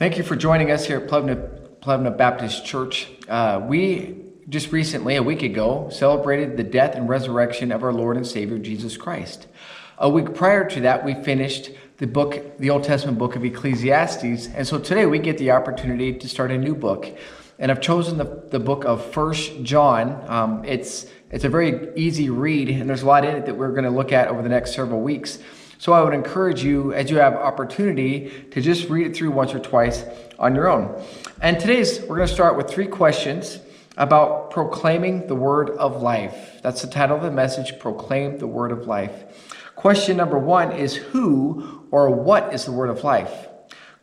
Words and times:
Thank 0.00 0.16
you 0.16 0.24
for 0.24 0.34
joining 0.34 0.70
us 0.70 0.86
here 0.86 0.96
at 0.96 1.08
Plevna, 1.08 1.36
Plevna 1.82 2.10
Baptist 2.10 2.64
Church. 2.64 3.06
Uh, 3.28 3.60
we 3.62 4.16
just 4.48 4.72
recently, 4.72 5.16
a 5.16 5.22
week 5.22 5.42
ago, 5.42 5.90
celebrated 5.92 6.56
the 6.56 6.64
death 6.64 6.94
and 6.94 7.06
resurrection 7.06 7.70
of 7.70 7.84
our 7.84 7.92
Lord 7.92 8.16
and 8.16 8.26
Savior 8.26 8.58
Jesus 8.58 8.96
Christ. 8.96 9.46
A 9.98 10.08
week 10.08 10.34
prior 10.34 10.66
to 10.70 10.80
that, 10.80 11.04
we 11.04 11.12
finished 11.22 11.72
the 11.98 12.06
book, 12.06 12.56
the 12.58 12.70
Old 12.70 12.84
Testament 12.84 13.18
book 13.18 13.36
of 13.36 13.44
Ecclesiastes, 13.44 14.46
and 14.46 14.66
so 14.66 14.78
today 14.78 15.04
we 15.04 15.18
get 15.18 15.36
the 15.36 15.50
opportunity 15.50 16.14
to 16.14 16.28
start 16.30 16.50
a 16.50 16.56
new 16.56 16.74
book. 16.74 17.06
And 17.58 17.70
I've 17.70 17.82
chosen 17.82 18.16
the, 18.16 18.44
the 18.48 18.58
book 18.58 18.86
of 18.86 19.04
First 19.12 19.62
John. 19.64 20.24
Um, 20.26 20.64
it's 20.64 21.04
it's 21.30 21.44
a 21.44 21.50
very 21.50 21.94
easy 21.94 22.30
read, 22.30 22.70
and 22.70 22.88
there's 22.88 23.02
a 23.02 23.06
lot 23.06 23.26
in 23.26 23.36
it 23.36 23.44
that 23.44 23.54
we're 23.58 23.72
going 23.72 23.84
to 23.84 23.90
look 23.90 24.12
at 24.12 24.28
over 24.28 24.40
the 24.40 24.48
next 24.48 24.74
several 24.74 25.02
weeks. 25.02 25.40
So 25.80 25.94
I 25.94 26.02
would 26.02 26.12
encourage 26.12 26.62
you, 26.62 26.92
as 26.92 27.10
you 27.10 27.16
have 27.16 27.32
opportunity, 27.32 28.30
to 28.50 28.60
just 28.60 28.90
read 28.90 29.06
it 29.06 29.16
through 29.16 29.30
once 29.30 29.54
or 29.54 29.58
twice 29.58 30.04
on 30.38 30.54
your 30.54 30.68
own. 30.68 31.02
And 31.40 31.58
today's, 31.58 32.02
we're 32.02 32.16
going 32.16 32.28
to 32.28 32.34
start 32.34 32.58
with 32.58 32.68
three 32.68 32.86
questions 32.86 33.60
about 33.96 34.50
proclaiming 34.50 35.26
the 35.26 35.34
word 35.34 35.70
of 35.70 36.02
life. 36.02 36.60
That's 36.62 36.82
the 36.82 36.86
title 36.86 37.16
of 37.16 37.22
the 37.22 37.30
message, 37.30 37.78
Proclaim 37.78 38.36
the 38.36 38.46
Word 38.46 38.72
of 38.72 38.86
Life. 38.86 39.24
Question 39.74 40.18
number 40.18 40.38
one 40.38 40.70
is 40.72 40.96
Who 40.96 41.86
or 41.90 42.10
what 42.10 42.52
is 42.52 42.66
the 42.66 42.72
word 42.72 42.90
of 42.90 43.02
life? 43.02 43.48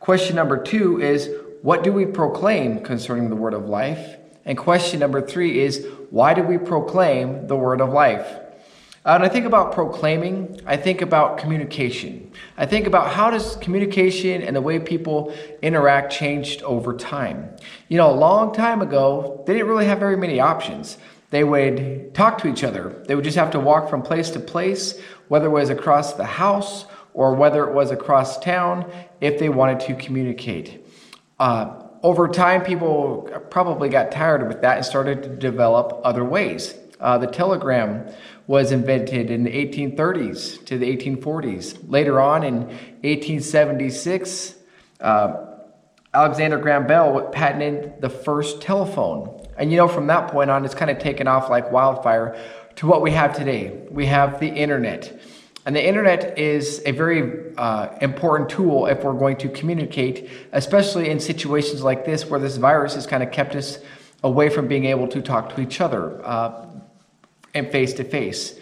Question 0.00 0.34
number 0.34 0.60
two 0.60 1.00
is 1.00 1.30
What 1.62 1.84
do 1.84 1.92
we 1.92 2.06
proclaim 2.06 2.82
concerning 2.82 3.30
the 3.30 3.36
word 3.36 3.54
of 3.54 3.68
life? 3.68 4.16
And 4.44 4.58
question 4.58 4.98
number 4.98 5.24
three 5.24 5.60
is 5.60 5.86
Why 6.10 6.34
do 6.34 6.42
we 6.42 6.58
proclaim 6.58 7.46
the 7.46 7.56
word 7.56 7.80
of 7.80 7.90
life? 7.90 8.47
Uh, 9.08 9.18
I 9.22 9.28
think 9.30 9.46
about 9.46 9.72
proclaiming, 9.72 10.60
I 10.66 10.76
think 10.76 11.00
about 11.00 11.38
communication. 11.38 12.30
I 12.58 12.66
think 12.66 12.86
about 12.86 13.10
how 13.10 13.30
does 13.30 13.56
communication 13.56 14.42
and 14.42 14.54
the 14.54 14.60
way 14.60 14.78
people 14.78 15.34
interact 15.62 16.12
changed 16.12 16.60
over 16.60 16.94
time. 16.94 17.56
You 17.88 17.96
know, 17.96 18.10
a 18.10 18.12
long 18.12 18.52
time 18.52 18.82
ago, 18.82 19.42
they 19.46 19.54
didn't 19.54 19.68
really 19.68 19.86
have 19.86 19.98
very 19.98 20.18
many 20.18 20.40
options. 20.40 20.98
They 21.30 21.42
would 21.42 22.12
talk 22.12 22.36
to 22.42 22.48
each 22.48 22.62
other. 22.62 23.02
They 23.06 23.14
would 23.14 23.24
just 23.24 23.38
have 23.38 23.50
to 23.52 23.60
walk 23.60 23.88
from 23.88 24.02
place 24.02 24.28
to 24.32 24.40
place, 24.40 25.00
whether 25.28 25.46
it 25.46 25.52
was 25.52 25.70
across 25.70 26.12
the 26.12 26.26
house 26.26 26.84
or 27.14 27.34
whether 27.34 27.66
it 27.66 27.72
was 27.72 27.90
across 27.90 28.38
town, 28.38 28.92
if 29.22 29.38
they 29.38 29.48
wanted 29.48 29.80
to 29.80 29.94
communicate. 29.94 30.84
Uh, 31.38 31.82
over 32.02 32.28
time, 32.28 32.62
people 32.62 33.30
probably 33.48 33.88
got 33.88 34.12
tired 34.12 34.46
with 34.46 34.60
that 34.60 34.76
and 34.76 34.84
started 34.84 35.22
to 35.22 35.30
develop 35.30 35.98
other 36.04 36.26
ways. 36.26 36.74
Uh, 37.00 37.18
the 37.18 37.26
telegram 37.26 38.06
was 38.46 38.72
invented 38.72 39.30
in 39.30 39.44
the 39.44 39.50
1830s 39.50 40.64
to 40.66 40.78
the 40.78 40.96
1840s. 40.96 41.78
Later 41.88 42.20
on 42.20 42.42
in 42.42 42.54
1876, 43.02 44.54
uh, 45.00 45.44
Alexander 46.14 46.58
Graham 46.58 46.86
Bell 46.86 47.28
patented 47.30 48.00
the 48.00 48.08
first 48.08 48.62
telephone. 48.62 49.46
And 49.58 49.70
you 49.70 49.76
know, 49.76 49.88
from 49.88 50.06
that 50.06 50.28
point 50.28 50.50
on, 50.50 50.64
it's 50.64 50.74
kind 50.74 50.90
of 50.90 50.98
taken 50.98 51.28
off 51.28 51.50
like 51.50 51.70
wildfire 51.70 52.36
to 52.76 52.86
what 52.86 53.02
we 53.02 53.10
have 53.10 53.36
today. 53.36 53.86
We 53.90 54.06
have 54.06 54.40
the 54.40 54.48
internet. 54.48 55.20
And 55.66 55.76
the 55.76 55.86
internet 55.86 56.38
is 56.38 56.80
a 56.86 56.92
very 56.92 57.54
uh, 57.58 57.88
important 58.00 58.48
tool 58.48 58.86
if 58.86 59.04
we're 59.04 59.12
going 59.12 59.36
to 59.38 59.50
communicate, 59.50 60.30
especially 60.52 61.10
in 61.10 61.20
situations 61.20 61.82
like 61.82 62.06
this 62.06 62.24
where 62.24 62.40
this 62.40 62.56
virus 62.56 62.94
has 62.94 63.06
kind 63.06 63.22
of 63.22 63.30
kept 63.30 63.54
us 63.54 63.78
away 64.22 64.48
from 64.48 64.66
being 64.66 64.86
able 64.86 65.06
to 65.08 65.20
talk 65.20 65.54
to 65.54 65.60
each 65.60 65.82
other. 65.82 66.24
Uh, 66.24 66.67
and 67.58 67.70
face 67.70 67.92
to 67.94 68.04
face. 68.04 68.58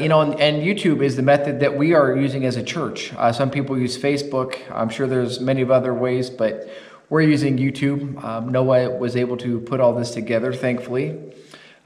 you 0.00 0.08
know, 0.08 0.20
and, 0.20 0.40
and, 0.40 0.62
YouTube 0.62 1.02
is 1.02 1.16
the 1.16 1.22
method 1.22 1.60
that 1.60 1.76
we 1.76 1.94
are 1.94 2.16
using 2.16 2.44
as 2.44 2.56
a 2.56 2.62
church. 2.62 3.12
Uh, 3.14 3.32
some 3.32 3.50
people 3.50 3.78
use 3.78 3.98
Facebook. 3.98 4.58
I'm 4.72 4.88
sure 4.88 5.06
there's 5.06 5.40
many 5.40 5.62
of 5.62 5.70
other 5.70 5.92
ways, 5.92 6.30
but 6.30 6.68
we're 7.10 7.22
using 7.22 7.58
YouTube. 7.58 8.22
Um, 8.24 8.50
Noah 8.50 8.90
was 8.90 9.14
able 9.16 9.36
to 9.38 9.60
put 9.60 9.80
all 9.80 9.94
this 9.94 10.12
together, 10.12 10.52
thankfully. 10.52 11.18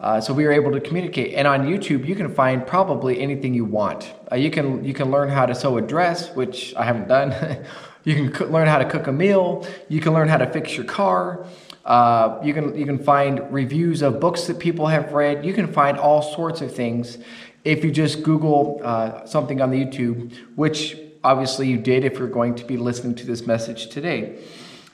Uh, 0.00 0.20
so 0.20 0.32
we 0.32 0.46
are 0.46 0.52
able 0.52 0.70
to 0.70 0.80
communicate. 0.80 1.34
And 1.34 1.48
on 1.48 1.66
YouTube, 1.66 2.06
you 2.06 2.14
can 2.14 2.32
find 2.32 2.64
probably 2.64 3.20
anything 3.20 3.52
you 3.52 3.64
want. 3.64 4.12
Uh, 4.30 4.36
you 4.36 4.50
can 4.50 4.84
you 4.84 4.94
can 4.94 5.10
learn 5.10 5.28
how 5.28 5.44
to 5.44 5.54
sew 5.54 5.76
a 5.76 5.82
dress, 5.82 6.34
which 6.36 6.74
I 6.76 6.84
haven't 6.84 7.08
done. 7.08 7.64
you 8.04 8.30
can 8.30 8.52
learn 8.52 8.68
how 8.68 8.78
to 8.78 8.88
cook 8.88 9.08
a 9.08 9.12
meal. 9.12 9.66
You 9.88 10.00
can 10.00 10.12
learn 10.12 10.28
how 10.28 10.36
to 10.36 10.46
fix 10.46 10.76
your 10.76 10.84
car. 10.86 11.46
Uh, 11.88 12.38
you 12.44 12.52
can 12.52 12.78
you 12.78 12.84
can 12.84 12.98
find 12.98 13.50
reviews 13.50 14.02
of 14.02 14.20
books 14.20 14.46
that 14.46 14.58
people 14.58 14.86
have 14.86 15.10
read. 15.14 15.42
You 15.42 15.54
can 15.54 15.72
find 15.72 15.98
all 15.98 16.20
sorts 16.20 16.60
of 16.60 16.72
things 16.72 17.16
if 17.64 17.82
you 17.82 17.90
just 17.90 18.22
Google 18.22 18.80
uh, 18.84 19.24
something 19.24 19.62
on 19.62 19.70
the 19.70 19.82
YouTube, 19.82 20.36
which 20.54 20.98
obviously 21.24 21.66
you 21.66 21.78
did 21.78 22.04
if 22.04 22.18
you're 22.18 22.28
going 22.28 22.54
to 22.56 22.64
be 22.64 22.76
listening 22.76 23.14
to 23.16 23.26
this 23.26 23.46
message 23.46 23.88
today. 23.88 24.38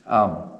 Um, 0.06 0.50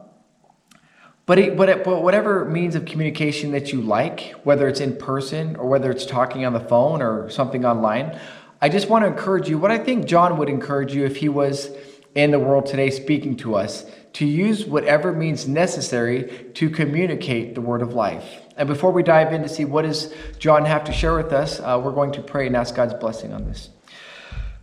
but, 1.27 1.39
it, 1.39 1.57
but, 1.57 1.69
it, 1.69 1.85
but 1.85 2.03
whatever 2.03 2.45
means 2.45 2.75
of 2.75 2.85
communication 2.85 3.53
that 3.53 3.73
you 3.73 3.81
like, 3.81 4.33
whether 4.43 4.69
it's 4.69 4.81
in 4.81 4.97
person 4.97 5.57
or 5.57 5.69
whether 5.69 5.91
it's 5.91 6.05
talking 6.05 6.45
on 6.45 6.53
the 6.53 6.61
phone 6.61 7.01
or 7.01 7.31
something 7.31 7.65
online, 7.65 8.19
I 8.61 8.69
just 8.69 8.91
want 8.91 9.05
to 9.05 9.07
encourage 9.09 9.49
you. 9.49 9.57
What 9.57 9.71
I 9.71 9.79
think 9.79 10.07
John 10.07 10.37
would 10.37 10.49
encourage 10.49 10.93
you 10.95 11.05
if 11.05 11.17
he 11.17 11.29
was 11.29 11.71
in 12.15 12.31
the 12.31 12.39
world 12.39 12.67
today 12.67 12.91
speaking 12.91 13.37
to 13.39 13.55
us 13.55 13.87
to 14.15 14.27
use 14.27 14.65
whatever 14.65 15.13
means 15.13 15.47
necessary 15.47 16.51
to 16.55 16.71
communicate 16.71 17.55
the 17.55 17.61
word 17.61 17.83
of 17.83 17.93
life. 17.93 18.43
And 18.57 18.69
before 18.69 18.93
we 18.93 19.03
dive 19.03 19.33
in 19.33 19.43
to 19.43 19.49
see 19.49 19.65
what 19.65 19.83
does 19.83 20.15
John 20.39 20.65
have 20.65 20.85
to 20.85 20.93
share 20.93 21.17
with 21.17 21.33
us, 21.33 21.61
uh, 21.61 21.81
we're 21.83 21.93
going 21.93 22.13
to 22.13 22.23
pray 22.23 22.47
and 22.47 22.57
ask 22.57 22.75
God's 22.75 22.95
blessing 22.95 23.33
on 23.33 23.45
this. 23.45 23.71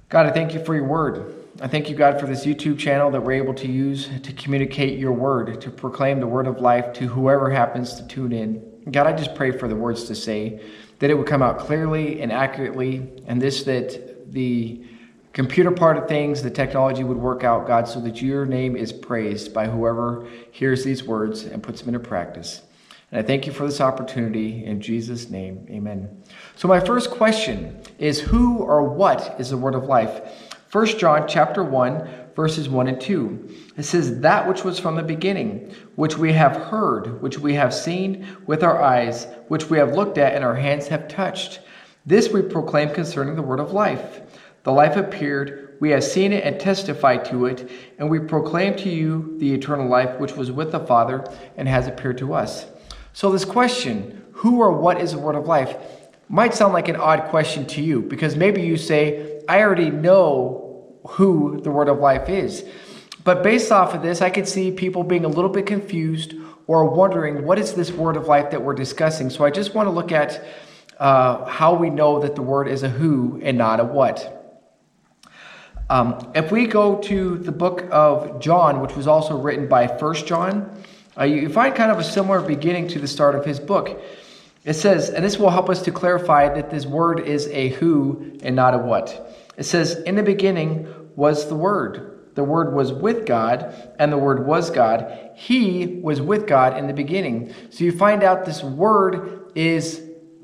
God, 0.09 0.25
I 0.25 0.31
thank 0.31 0.53
you 0.53 0.63
for 0.63 0.75
your 0.75 0.85
word. 0.85 1.35
I 1.61 1.67
thank 1.67 1.89
you, 1.89 1.95
God, 1.95 2.19
for 2.19 2.25
this 2.25 2.45
YouTube 2.45 2.79
channel 2.79 3.11
that 3.11 3.21
we're 3.21 3.33
able 3.33 3.53
to 3.55 3.67
use 3.67 4.09
to 4.23 4.33
communicate 4.33 4.97
your 4.97 5.11
word, 5.11 5.61
to 5.61 5.69
proclaim 5.69 6.19
the 6.19 6.27
word 6.27 6.47
of 6.47 6.59
life 6.59 6.93
to 6.93 7.07
whoever 7.07 7.49
happens 7.49 7.95
to 7.95 8.07
tune 8.07 8.31
in. 8.31 8.63
God, 8.89 9.05
I 9.05 9.13
just 9.13 9.35
pray 9.35 9.51
for 9.51 9.67
the 9.67 9.75
words 9.75 10.05
to 10.05 10.15
say, 10.15 10.61
that 10.99 11.09
it 11.09 11.15
would 11.17 11.27
come 11.27 11.41
out 11.41 11.57
clearly 11.57 12.21
and 12.21 12.31
accurately, 12.31 13.11
and 13.25 13.41
this 13.41 13.63
that 13.63 14.31
the 14.31 14.85
computer 15.33 15.71
part 15.71 15.97
of 15.97 16.07
things, 16.07 16.41
the 16.41 16.49
technology 16.49 17.03
would 17.03 17.17
work 17.17 17.43
out, 17.43 17.67
God, 17.67 17.87
so 17.87 17.99
that 18.01 18.21
your 18.21 18.45
name 18.45 18.75
is 18.75 18.91
praised 18.91 19.53
by 19.53 19.67
whoever 19.67 20.27
hears 20.51 20.83
these 20.83 21.03
words 21.03 21.43
and 21.43 21.63
puts 21.63 21.81
them 21.81 21.93
into 21.93 22.07
practice. 22.07 22.61
And 23.11 23.19
I 23.19 23.27
thank 23.27 23.45
you 23.45 23.51
for 23.51 23.65
this 23.65 23.81
opportunity 23.81 24.63
in 24.65 24.81
Jesus' 24.81 25.29
name. 25.29 25.67
Amen. 25.69 26.23
So 26.55 26.67
my 26.67 26.79
first 26.79 27.11
question 27.11 27.79
is 27.99 28.19
who 28.19 28.57
or 28.57 28.83
what 28.83 29.35
is 29.39 29.49
the 29.49 29.57
word 29.57 29.75
of 29.75 29.83
life? 29.85 30.21
1 30.71 30.97
John 30.97 31.27
chapter 31.27 31.63
1 31.63 32.21
verses 32.35 32.69
1 32.69 32.87
and 32.87 33.01
2. 33.01 33.55
It 33.77 33.83
says 33.83 34.19
that 34.21 34.47
which 34.47 34.63
was 34.63 34.79
from 34.79 34.95
the 34.95 35.03
beginning, 35.03 35.73
which 35.95 36.17
we 36.17 36.33
have 36.33 36.55
heard, 36.55 37.21
which 37.21 37.39
we 37.39 37.55
have 37.55 37.73
seen 37.73 38.25
with 38.45 38.63
our 38.63 38.81
eyes, 38.81 39.27
which 39.47 39.69
we 39.69 39.77
have 39.77 39.95
looked 39.95 40.17
at 40.17 40.33
and 40.33 40.43
our 40.43 40.55
hands 40.55 40.87
have 40.87 41.07
touched. 41.07 41.59
This 42.05 42.29
we 42.29 42.41
proclaim 42.41 42.93
concerning 42.93 43.35
the 43.35 43.41
word 43.41 43.59
of 43.59 43.73
life. 43.73 44.21
The 44.63 44.71
life 44.71 44.95
appeared, 44.95 45.77
we 45.79 45.89
have 45.89 46.03
seen 46.03 46.31
it 46.31 46.43
and 46.43 46.59
testified 46.59 47.25
to 47.25 47.47
it, 47.47 47.69
and 47.97 48.07
we 48.07 48.19
proclaim 48.19 48.75
to 48.77 48.89
you 48.89 49.35
the 49.39 49.51
eternal 49.51 49.87
life 49.87 50.19
which 50.19 50.35
was 50.35 50.51
with 50.51 50.71
the 50.71 50.79
Father 50.79 51.25
and 51.57 51.67
has 51.67 51.87
appeared 51.87 52.19
to 52.19 52.35
us. 52.35 52.67
So, 53.13 53.31
this 53.31 53.43
question, 53.43 54.23
who 54.33 54.61
or 54.61 54.71
what 54.71 55.01
is 55.01 55.13
the 55.13 55.17
word 55.17 55.35
of 55.35 55.47
life, 55.47 55.75
might 56.29 56.53
sound 56.53 56.73
like 56.73 56.87
an 56.87 56.95
odd 56.95 57.29
question 57.29 57.65
to 57.65 57.81
you 57.81 58.01
because 58.01 58.35
maybe 58.35 58.61
you 58.61 58.77
say, 58.77 59.41
I 59.49 59.61
already 59.61 59.89
know 59.89 60.95
who 61.07 61.59
the 61.61 61.71
word 61.71 61.89
of 61.89 61.97
life 61.97 62.29
is. 62.29 62.63
But 63.23 63.41
based 63.41 63.71
off 63.71 63.95
of 63.95 64.03
this, 64.03 64.21
I 64.21 64.29
could 64.29 64.47
see 64.47 64.71
people 64.71 65.03
being 65.03 65.25
a 65.25 65.29
little 65.29 65.49
bit 65.49 65.65
confused 65.65 66.35
or 66.67 66.85
wondering 66.85 67.43
what 67.43 67.57
is 67.57 67.73
this 67.73 67.91
word 67.91 68.15
of 68.15 68.27
life 68.27 68.51
that 68.51 68.61
we're 68.61 68.75
discussing. 68.75 69.31
So, 69.31 69.43
I 69.43 69.49
just 69.49 69.73
want 69.73 69.87
to 69.87 69.91
look 69.91 70.11
at 70.11 70.45
uh, 70.99 71.45
how 71.45 71.73
we 71.73 71.89
know 71.89 72.19
that 72.19 72.35
the 72.35 72.43
word 72.43 72.67
is 72.67 72.83
a 72.83 72.89
who 72.89 73.41
and 73.43 73.57
not 73.57 73.79
a 73.79 73.83
what. 73.83 74.40
Um, 75.91 76.31
if 76.33 76.53
we 76.53 76.67
go 76.67 76.99
to 76.99 77.37
the 77.39 77.51
book 77.51 77.83
of 77.91 78.39
John, 78.39 78.79
which 78.79 78.95
was 78.95 79.07
also 79.07 79.37
written 79.37 79.67
by 79.67 79.87
First 79.87 80.25
John, 80.25 80.81
uh, 81.19 81.25
you 81.25 81.49
find 81.49 81.75
kind 81.75 81.91
of 81.91 81.99
a 81.99 82.03
similar 82.05 82.39
beginning 82.39 82.87
to 82.87 82.99
the 82.99 83.09
start 83.09 83.35
of 83.35 83.43
his 83.43 83.59
book. 83.59 84.01
It 84.63 84.75
says, 84.75 85.09
and 85.09 85.25
this 85.25 85.37
will 85.37 85.49
help 85.49 85.69
us 85.69 85.81
to 85.81 85.91
clarify 85.91 86.47
that 86.47 86.69
this 86.69 86.85
word 86.85 87.19
is 87.19 87.47
a 87.49 87.69
who 87.71 88.39
and 88.41 88.55
not 88.55 88.73
a 88.73 88.77
what. 88.77 89.35
It 89.57 89.63
says, 89.63 90.01
In 90.03 90.15
the 90.15 90.23
beginning 90.23 90.87
was 91.17 91.49
the 91.49 91.55
Word. 91.55 92.35
The 92.35 92.43
Word 92.45 92.73
was 92.73 92.93
with 92.93 93.25
God, 93.25 93.93
and 93.99 94.13
the 94.13 94.17
Word 94.17 94.45
was 94.45 94.69
God. 94.69 95.31
He 95.35 95.99
was 96.01 96.21
with 96.21 96.47
God 96.47 96.77
in 96.77 96.87
the 96.87 96.93
beginning. 96.93 97.53
So 97.69 97.83
you 97.83 97.91
find 97.91 98.23
out 98.23 98.45
this 98.45 98.63
word 98.63 99.51
is 99.55 100.01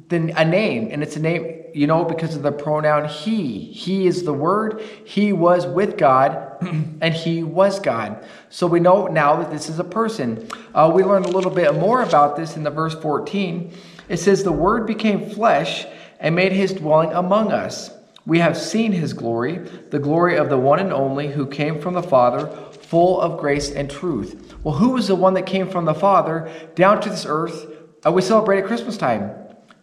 the, 0.10 0.34
a 0.36 0.44
name, 0.44 0.90
and 0.92 1.02
it's 1.02 1.16
a 1.16 1.22
name, 1.22 1.57
you 1.74 1.88
know, 1.88 2.04
because 2.04 2.36
of 2.36 2.44
the 2.44 2.52
pronoun 2.52 3.08
he. 3.08 3.60
He 3.72 4.08
is 4.08 4.24
the 4.24 4.34
word. 4.34 4.82
He 5.06 5.34
was 5.34 5.66
with 5.66 5.98
God, 5.98 6.58
and 7.02 7.14
he 7.14 7.44
was 7.44 7.80
God. 7.80 8.24
So 8.50 8.68
we 8.68 8.80
know 8.80 9.08
now 9.08 9.36
that 9.38 9.52
this 9.52 9.70
is 9.70 9.80
a 9.80 9.84
person. 9.84 10.50
Uh, 10.74 10.92
we 10.94 11.04
learn 11.04 11.24
a 11.24 11.30
little 11.30 11.52
bit 11.52 11.74
more 11.76 12.02
about 12.02 12.36
this 12.36 12.56
in 12.56 12.64
the 12.64 12.70
verse 12.70 12.96
14. 12.96 13.74
It 14.10 14.18
says, 14.18 14.44
The 14.44 14.52
word 14.52 14.88
became 14.88 15.30
flesh 15.30 15.86
and 16.20 16.36
made 16.36 16.52
his 16.52 16.74
dwelling 16.74 17.14
among 17.14 17.52
us. 17.52 17.92
We 18.26 18.40
have 18.40 18.58
seen 18.58 18.92
his 18.92 19.14
glory, 19.14 19.60
the 19.90 20.00
glory 20.00 20.36
of 20.36 20.50
the 20.50 20.58
one 20.58 20.80
and 20.80 20.92
only 20.92 21.30
who 21.30 21.46
came 21.46 21.80
from 21.80 21.94
the 21.94 22.04
Father, 22.04 22.48
full 22.72 23.22
of 23.22 23.40
grace 23.40 23.72
and 23.72 23.90
truth. 23.90 24.56
Well, 24.64 24.76
who 24.76 24.90
was 24.90 25.08
the 25.08 25.16
one 25.16 25.34
that 25.36 25.46
came 25.46 25.70
from 25.70 25.86
the 25.86 25.94
Father 25.94 26.52
down 26.76 27.02
to 27.02 27.10
this 27.10 27.26
earth? 27.28 27.72
Uh, 28.06 28.12
we 28.12 28.22
celebrate 28.22 28.60
at 28.60 28.66
Christmas 28.66 28.98
time. 28.98 29.32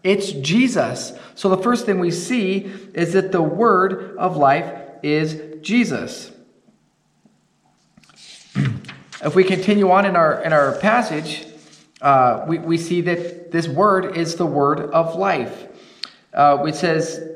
It's 0.05 0.33
Jesus. 0.33 1.15
So 1.35 1.49
the 1.49 1.57
first 1.57 1.87
thing 1.87 1.99
we 1.99 2.11
see 2.11 2.71
is 2.93 3.15
that 3.15 3.33
the 3.33 3.43
word 3.43 4.17
of 4.19 4.37
life 4.37 4.71
is 5.03 5.63
Jesus. 5.63 6.31
if 8.55 9.35
we 9.35 9.43
continue 9.43 9.91
on 9.91 10.05
in 10.05 10.15
our 10.15 10.43
in 10.43 10.53
our 10.53 10.73
passage, 10.79 11.47
uh, 12.03 12.45
we, 12.47 12.59
we 12.59 12.77
see 12.77 13.01
that 13.01 13.51
this 13.51 13.67
word 13.67 14.17
is 14.17 14.37
the 14.37 14.47
word 14.47 14.81
of 14.81 15.17
life. 15.17 15.69
Uh, 16.35 16.63
it 16.67 16.75
says 16.75 17.35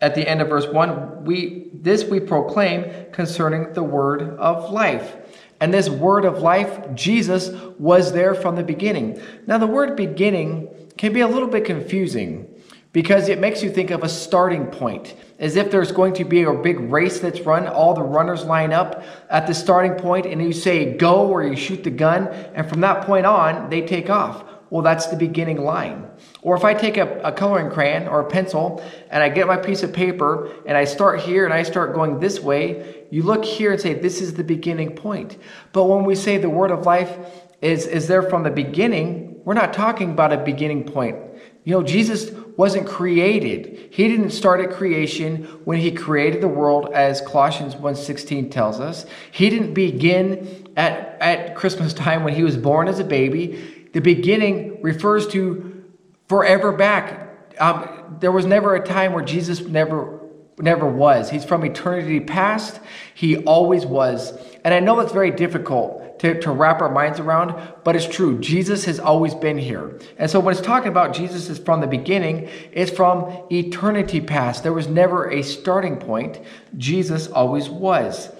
at 0.00 0.14
the 0.14 0.28
end 0.28 0.42
of 0.42 0.48
verse 0.48 0.66
1 0.66 1.24
we 1.24 1.70
this 1.72 2.04
we 2.04 2.20
proclaim 2.20 3.10
concerning 3.12 3.72
the 3.72 3.82
word 3.82 4.36
of 4.38 4.70
life 4.70 5.16
and 5.60 5.72
this 5.72 5.88
word 5.88 6.26
of 6.26 6.40
life 6.42 6.94
jesus 6.94 7.50
was 7.78 8.12
there 8.12 8.34
from 8.34 8.54
the 8.54 8.62
beginning 8.62 9.18
now 9.46 9.56
the 9.56 9.66
word 9.66 9.96
beginning 9.96 10.68
can 10.96 11.12
be 11.12 11.20
a 11.20 11.28
little 11.28 11.48
bit 11.48 11.64
confusing 11.64 12.48
because 12.92 13.28
it 13.28 13.40
makes 13.40 13.62
you 13.62 13.70
think 13.70 13.90
of 13.90 14.04
a 14.04 14.08
starting 14.08 14.66
point 14.66 15.16
as 15.38 15.56
if 15.56 15.70
there's 15.70 15.90
going 15.90 16.14
to 16.14 16.24
be 16.24 16.42
a 16.42 16.52
big 16.52 16.78
race 16.80 17.18
that's 17.18 17.40
run 17.40 17.66
all 17.66 17.94
the 17.94 18.02
runners 18.02 18.44
line 18.44 18.72
up 18.72 19.02
at 19.30 19.46
the 19.46 19.54
starting 19.54 19.94
point 19.94 20.26
and 20.26 20.40
you 20.40 20.52
say 20.52 20.96
go 20.96 21.28
or 21.28 21.42
you 21.42 21.56
shoot 21.56 21.82
the 21.82 21.90
gun 21.90 22.28
and 22.54 22.68
from 22.68 22.80
that 22.80 23.04
point 23.04 23.26
on 23.26 23.68
they 23.68 23.84
take 23.84 24.08
off 24.08 24.44
well, 24.74 24.82
that's 24.82 25.06
the 25.06 25.16
beginning 25.16 25.62
line. 25.62 26.08
Or 26.42 26.56
if 26.56 26.64
I 26.64 26.74
take 26.74 26.96
a, 26.96 27.20
a, 27.20 27.30
coloring 27.30 27.70
crayon 27.70 28.08
or 28.08 28.18
a 28.18 28.28
pencil 28.28 28.82
and 29.08 29.22
I 29.22 29.28
get 29.28 29.46
my 29.46 29.56
piece 29.56 29.84
of 29.84 29.92
paper 29.92 30.50
and 30.66 30.76
I 30.76 30.84
start 30.84 31.20
here 31.20 31.44
and 31.44 31.54
I 31.54 31.62
start 31.62 31.94
going 31.94 32.18
this 32.18 32.40
way, 32.40 33.06
you 33.12 33.22
look 33.22 33.44
here 33.44 33.70
and 33.70 33.80
say, 33.80 33.94
this 33.94 34.20
is 34.20 34.34
the 34.34 34.42
beginning 34.42 34.96
point. 34.96 35.36
But 35.72 35.84
when 35.84 36.04
we 36.04 36.16
say 36.16 36.38
the 36.38 36.50
word 36.50 36.72
of 36.72 36.86
life 36.86 37.16
is, 37.62 37.86
is 37.86 38.08
there 38.08 38.22
from 38.22 38.42
the 38.42 38.50
beginning, 38.50 39.23
we're 39.44 39.54
not 39.54 39.72
talking 39.72 40.10
about 40.10 40.32
a 40.32 40.38
beginning 40.38 40.84
point. 40.84 41.16
You 41.64 41.72
know, 41.72 41.82
Jesus 41.82 42.30
wasn't 42.56 42.86
created. 42.86 43.88
He 43.90 44.08
didn't 44.08 44.30
start 44.30 44.60
at 44.60 44.70
creation 44.70 45.44
when 45.64 45.78
he 45.78 45.90
created 45.90 46.40
the 46.40 46.48
world 46.48 46.90
as 46.92 47.20
Colossians 47.20 47.74
1:16 47.74 48.50
tells 48.50 48.80
us. 48.80 49.06
He 49.30 49.50
didn't 49.50 49.74
begin 49.74 50.68
at, 50.76 51.16
at 51.20 51.56
Christmas 51.56 51.92
time 51.92 52.22
when 52.22 52.34
he 52.34 52.42
was 52.42 52.56
born 52.56 52.88
as 52.88 52.98
a 52.98 53.04
baby. 53.04 53.88
The 53.92 54.00
beginning 54.00 54.82
refers 54.82 55.26
to 55.28 55.84
forever 56.28 56.72
back. 56.72 57.30
Um, 57.58 58.16
there 58.20 58.32
was 58.32 58.46
never 58.46 58.74
a 58.74 58.84
time 58.84 59.12
where 59.12 59.24
Jesus 59.24 59.60
never 59.60 60.20
never 60.58 60.86
was. 60.86 61.30
He's 61.30 61.44
from 61.44 61.64
eternity 61.64 62.20
past. 62.20 62.78
He 63.14 63.38
always 63.38 63.84
was. 63.84 64.32
And 64.64 64.72
I 64.72 64.80
know 64.80 65.00
it's 65.00 65.12
very 65.12 65.32
difficult 65.32 66.03
to, 66.18 66.40
to 66.40 66.50
wrap 66.52 66.80
our 66.80 66.90
minds 66.90 67.20
around, 67.20 67.54
but 67.82 67.96
it's 67.96 68.06
true. 68.06 68.38
Jesus 68.38 68.84
has 68.84 69.00
always 69.00 69.34
been 69.34 69.58
here. 69.58 69.98
And 70.16 70.30
so 70.30 70.40
when 70.40 70.54
it's 70.54 70.64
talking 70.64 70.88
about 70.88 71.14
Jesus 71.14 71.48
is 71.48 71.58
from 71.58 71.80
the 71.80 71.86
beginning, 71.86 72.48
it's 72.72 72.90
from 72.90 73.46
eternity 73.50 74.20
past. 74.20 74.62
There 74.62 74.72
was 74.72 74.88
never 74.88 75.30
a 75.30 75.42
starting 75.42 75.96
point. 75.96 76.40
Jesus 76.76 77.26
always 77.26 77.68
was. 77.68 78.30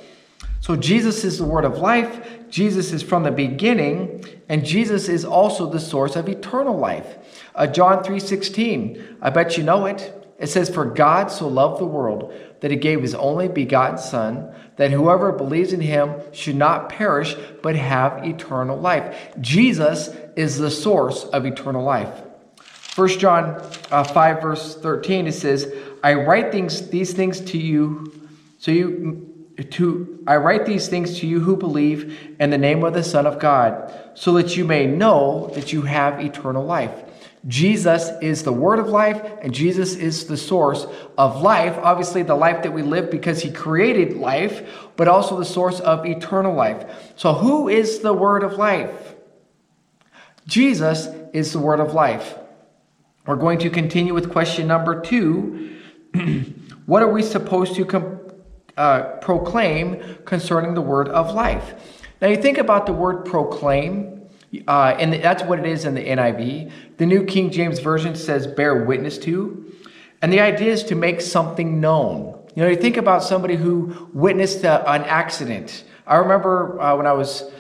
So 0.61 0.77
Jesus 0.77 1.25
is 1.25 1.37
the 1.39 1.45
word 1.45 1.67
of 1.67 1.79
life. 1.79 2.27
Jesus 2.49 2.93
is 2.93 3.03
from 3.03 3.25
the 3.25 3.31
beginning, 3.31 4.25
and 4.49 4.65
Jesus 4.65 5.09
is 5.09 5.25
also 5.25 5.69
the 5.69 5.81
source 5.81 6.17
of 6.17 6.29
eternal 6.29 6.79
life. 6.79 7.19
Uh, 7.55 7.67
John 7.67 8.03
3:16. 8.03 9.19
I 9.21 9.29
bet 9.29 9.59
you 9.59 9.65
know 9.65 9.87
it. 9.87 10.24
It 10.39 10.49
says, 10.49 10.69
For 10.69 10.85
God 10.85 11.31
so 11.31 11.49
loved 11.49 11.81
the 11.81 11.87
world 11.87 12.35
that 12.61 12.71
he 12.71 12.77
gave 12.77 13.03
his 13.03 13.15
only 13.15 13.49
begotten 13.49 13.99
Son, 13.99 14.53
that 14.77 14.91
whoever 14.91 15.33
believes 15.33 15.73
in 15.73 15.81
him 15.81 16.15
should 16.33 16.57
not 16.57 16.89
perish, 16.89 17.37
but 17.63 17.77
have 17.77 18.25
eternal 18.25 18.79
life. 18.79 19.35
Jesus 19.41 20.09
is 20.37 20.59
the 20.59 20.71
source 20.71 21.25
of 21.25 21.47
eternal 21.47 21.85
life. 21.85 22.23
1 22.97 23.09
John 23.19 23.61
uh, 23.91 24.05
5, 24.05 24.43
verse 24.43 24.77
13, 24.77 25.27
it 25.27 25.33
says, 25.33 25.73
I 26.03 26.15
write 26.15 26.53
things, 26.53 26.89
these 26.89 27.13
things 27.13 27.41
to 27.41 27.59
you, 27.59 28.29
so 28.59 28.71
you 28.71 29.31
to 29.71 30.25
I 30.27 30.37
write 30.37 30.67
these 30.67 30.89
things 30.89 31.21
to 31.21 31.27
you 31.27 31.41
who 31.41 31.57
believe 31.57 32.35
in 32.41 32.51
the 32.51 32.59
name 32.59 32.83
of 32.83 32.93
the 32.93 33.05
Son 33.05 33.27
of 33.27 33.39
God, 33.39 33.93
so 34.15 34.33
that 34.35 34.57
you 34.57 34.65
may 34.65 34.87
know 34.87 35.51
that 35.55 35.73
you 35.73 35.83
have 35.83 36.21
eternal 36.21 36.65
life. 36.65 36.93
Jesus 37.47 38.11
is 38.23 38.43
the 38.43 38.53
word 38.53 38.79
of 38.79 38.89
life, 38.89 39.23
and 39.43 39.53
Jesus 39.53 39.97
is 39.97 40.27
the 40.27 40.37
source 40.37 40.87
of 41.19 41.43
life. 41.43 41.79
Obviously, 41.83 42.23
the 42.23 42.35
life 42.35 42.63
that 42.63 42.73
we 42.73 42.83
live 42.83 43.11
because 43.11 43.43
he 43.43 43.51
created 43.51 44.17
life, 44.17 44.91
but 44.97 45.09
also 45.09 45.39
the 45.39 45.45
source 45.45 45.81
of 45.81 46.07
eternal 46.07 46.55
life. 46.55 47.13
So, 47.17 47.35
who 47.35 47.69
is 47.69 48.01
the 48.01 48.15
word 48.15 48.43
of 48.43 48.55
life? 48.55 49.15
Jesus 50.47 51.09
is 51.33 51.53
the 51.53 51.59
word 51.59 51.81
of 51.81 51.93
life. 51.93 52.39
We're 53.27 53.37
going 53.37 53.59
to 53.61 53.71
continue 53.71 54.15
with 54.15 54.31
question 54.31 54.67
number 54.67 55.01
two. 55.01 55.77
what 56.87 57.03
are 57.03 57.13
we 57.13 57.23
supposed 57.23 57.75
to 57.77 57.85
com- 57.85 58.21
uh, 58.77 59.03
proclaim 59.21 60.03
concerning 60.25 60.75
the 60.75 60.81
word 60.81 61.09
of 61.09 61.33
life. 61.33 62.03
Now, 62.21 62.29
you 62.29 62.37
think 62.37 62.59
about 62.59 62.87
the 62.87 62.93
word 62.93 63.25
proclaim, 63.25 64.24
uh, 64.67 64.97
and 64.99 65.13
that's 65.15 65.43
what 65.43 65.59
it 65.59 65.67
is 65.67 65.85
in 65.85 65.95
the 65.95 66.05
NIV. 66.05 66.71
The 66.99 67.07
New 67.07 67.25
King 67.25 67.51
James 67.51 67.79
Version 67.79 68.15
says 68.15 68.47
bear 68.47 68.85
witness 68.85 69.19
to. 69.19 69.73
And 70.23 70.33
the 70.33 70.41
idea 70.41 70.73
is 70.73 70.85
to 70.85 70.95
make 70.95 71.21
something 71.21 71.81
known. 71.81 72.41
You 72.55 72.63
know, 72.63 72.69
you 72.69 72.77
think 72.77 72.97
about 72.97 73.23
somebody 73.23 73.57
who 73.57 74.09
witnessed 74.15 74.65
a, 74.65 74.89
an 74.91 75.03
accident. 75.03 75.85
I 76.07 76.17
remember 76.17 76.81
uh, 76.81 76.97
when 76.97 77.07
I 77.07 77.13
was 77.13 77.51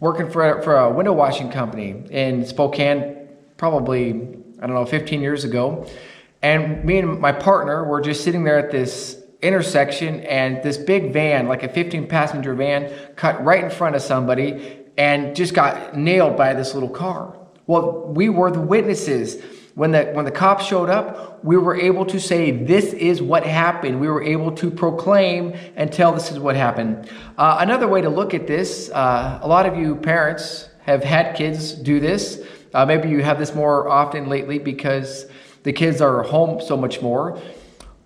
working 0.00 0.30
for 0.30 0.62
for 0.62 0.76
a 0.76 0.90
window 0.90 1.12
washing 1.12 1.50
company 1.50 2.04
in 2.10 2.46
Spokane, 2.46 3.28
probably, 3.56 4.10
I 4.60 4.66
don't 4.66 4.74
know, 4.74 4.86
15 4.86 5.20
years 5.20 5.44
ago. 5.44 5.86
And 6.42 6.84
me 6.84 6.98
and 6.98 7.20
my 7.20 7.32
partner 7.32 7.84
were 7.84 8.00
just 8.00 8.24
sitting 8.24 8.44
there 8.44 8.58
at 8.58 8.70
this 8.70 9.22
intersection 9.42 10.20
and 10.20 10.62
this 10.62 10.76
big 10.76 11.12
van, 11.12 11.48
like 11.48 11.62
a 11.62 11.68
15 11.68 12.06
passenger 12.08 12.54
van, 12.54 12.92
cut 13.16 13.42
right 13.44 13.62
in 13.62 13.70
front 13.70 13.96
of 13.96 14.02
somebody 14.02 14.79
and 15.00 15.34
just 15.34 15.54
got 15.54 15.96
nailed 15.96 16.36
by 16.36 16.52
this 16.52 16.74
little 16.74 16.90
car. 16.90 17.34
Well, 17.66 18.02
we 18.08 18.28
were 18.28 18.50
the 18.50 18.60
witnesses. 18.60 19.42
When 19.74 19.92
the, 19.92 20.04
when 20.12 20.26
the 20.26 20.30
cops 20.30 20.66
showed 20.66 20.90
up, 20.90 21.42
we 21.42 21.56
were 21.56 21.74
able 21.74 22.04
to 22.04 22.20
say, 22.20 22.50
This 22.50 22.92
is 22.92 23.22
what 23.22 23.46
happened. 23.46 23.98
We 23.98 24.08
were 24.08 24.22
able 24.22 24.52
to 24.52 24.70
proclaim 24.70 25.54
and 25.74 25.90
tell 25.90 26.12
this 26.12 26.30
is 26.30 26.38
what 26.38 26.54
happened. 26.54 27.08
Uh, 27.38 27.56
another 27.60 27.88
way 27.88 28.02
to 28.02 28.10
look 28.10 28.34
at 28.34 28.46
this 28.46 28.90
uh, 28.90 29.38
a 29.40 29.48
lot 29.48 29.64
of 29.64 29.74
you 29.74 29.96
parents 29.96 30.68
have 30.82 31.02
had 31.02 31.34
kids 31.34 31.72
do 31.72 31.98
this. 31.98 32.44
Uh, 32.74 32.84
maybe 32.84 33.08
you 33.08 33.22
have 33.22 33.38
this 33.38 33.54
more 33.54 33.88
often 33.88 34.28
lately 34.28 34.58
because 34.58 35.30
the 35.62 35.72
kids 35.72 36.02
are 36.02 36.24
home 36.24 36.60
so 36.60 36.76
much 36.76 37.00
more. 37.00 37.40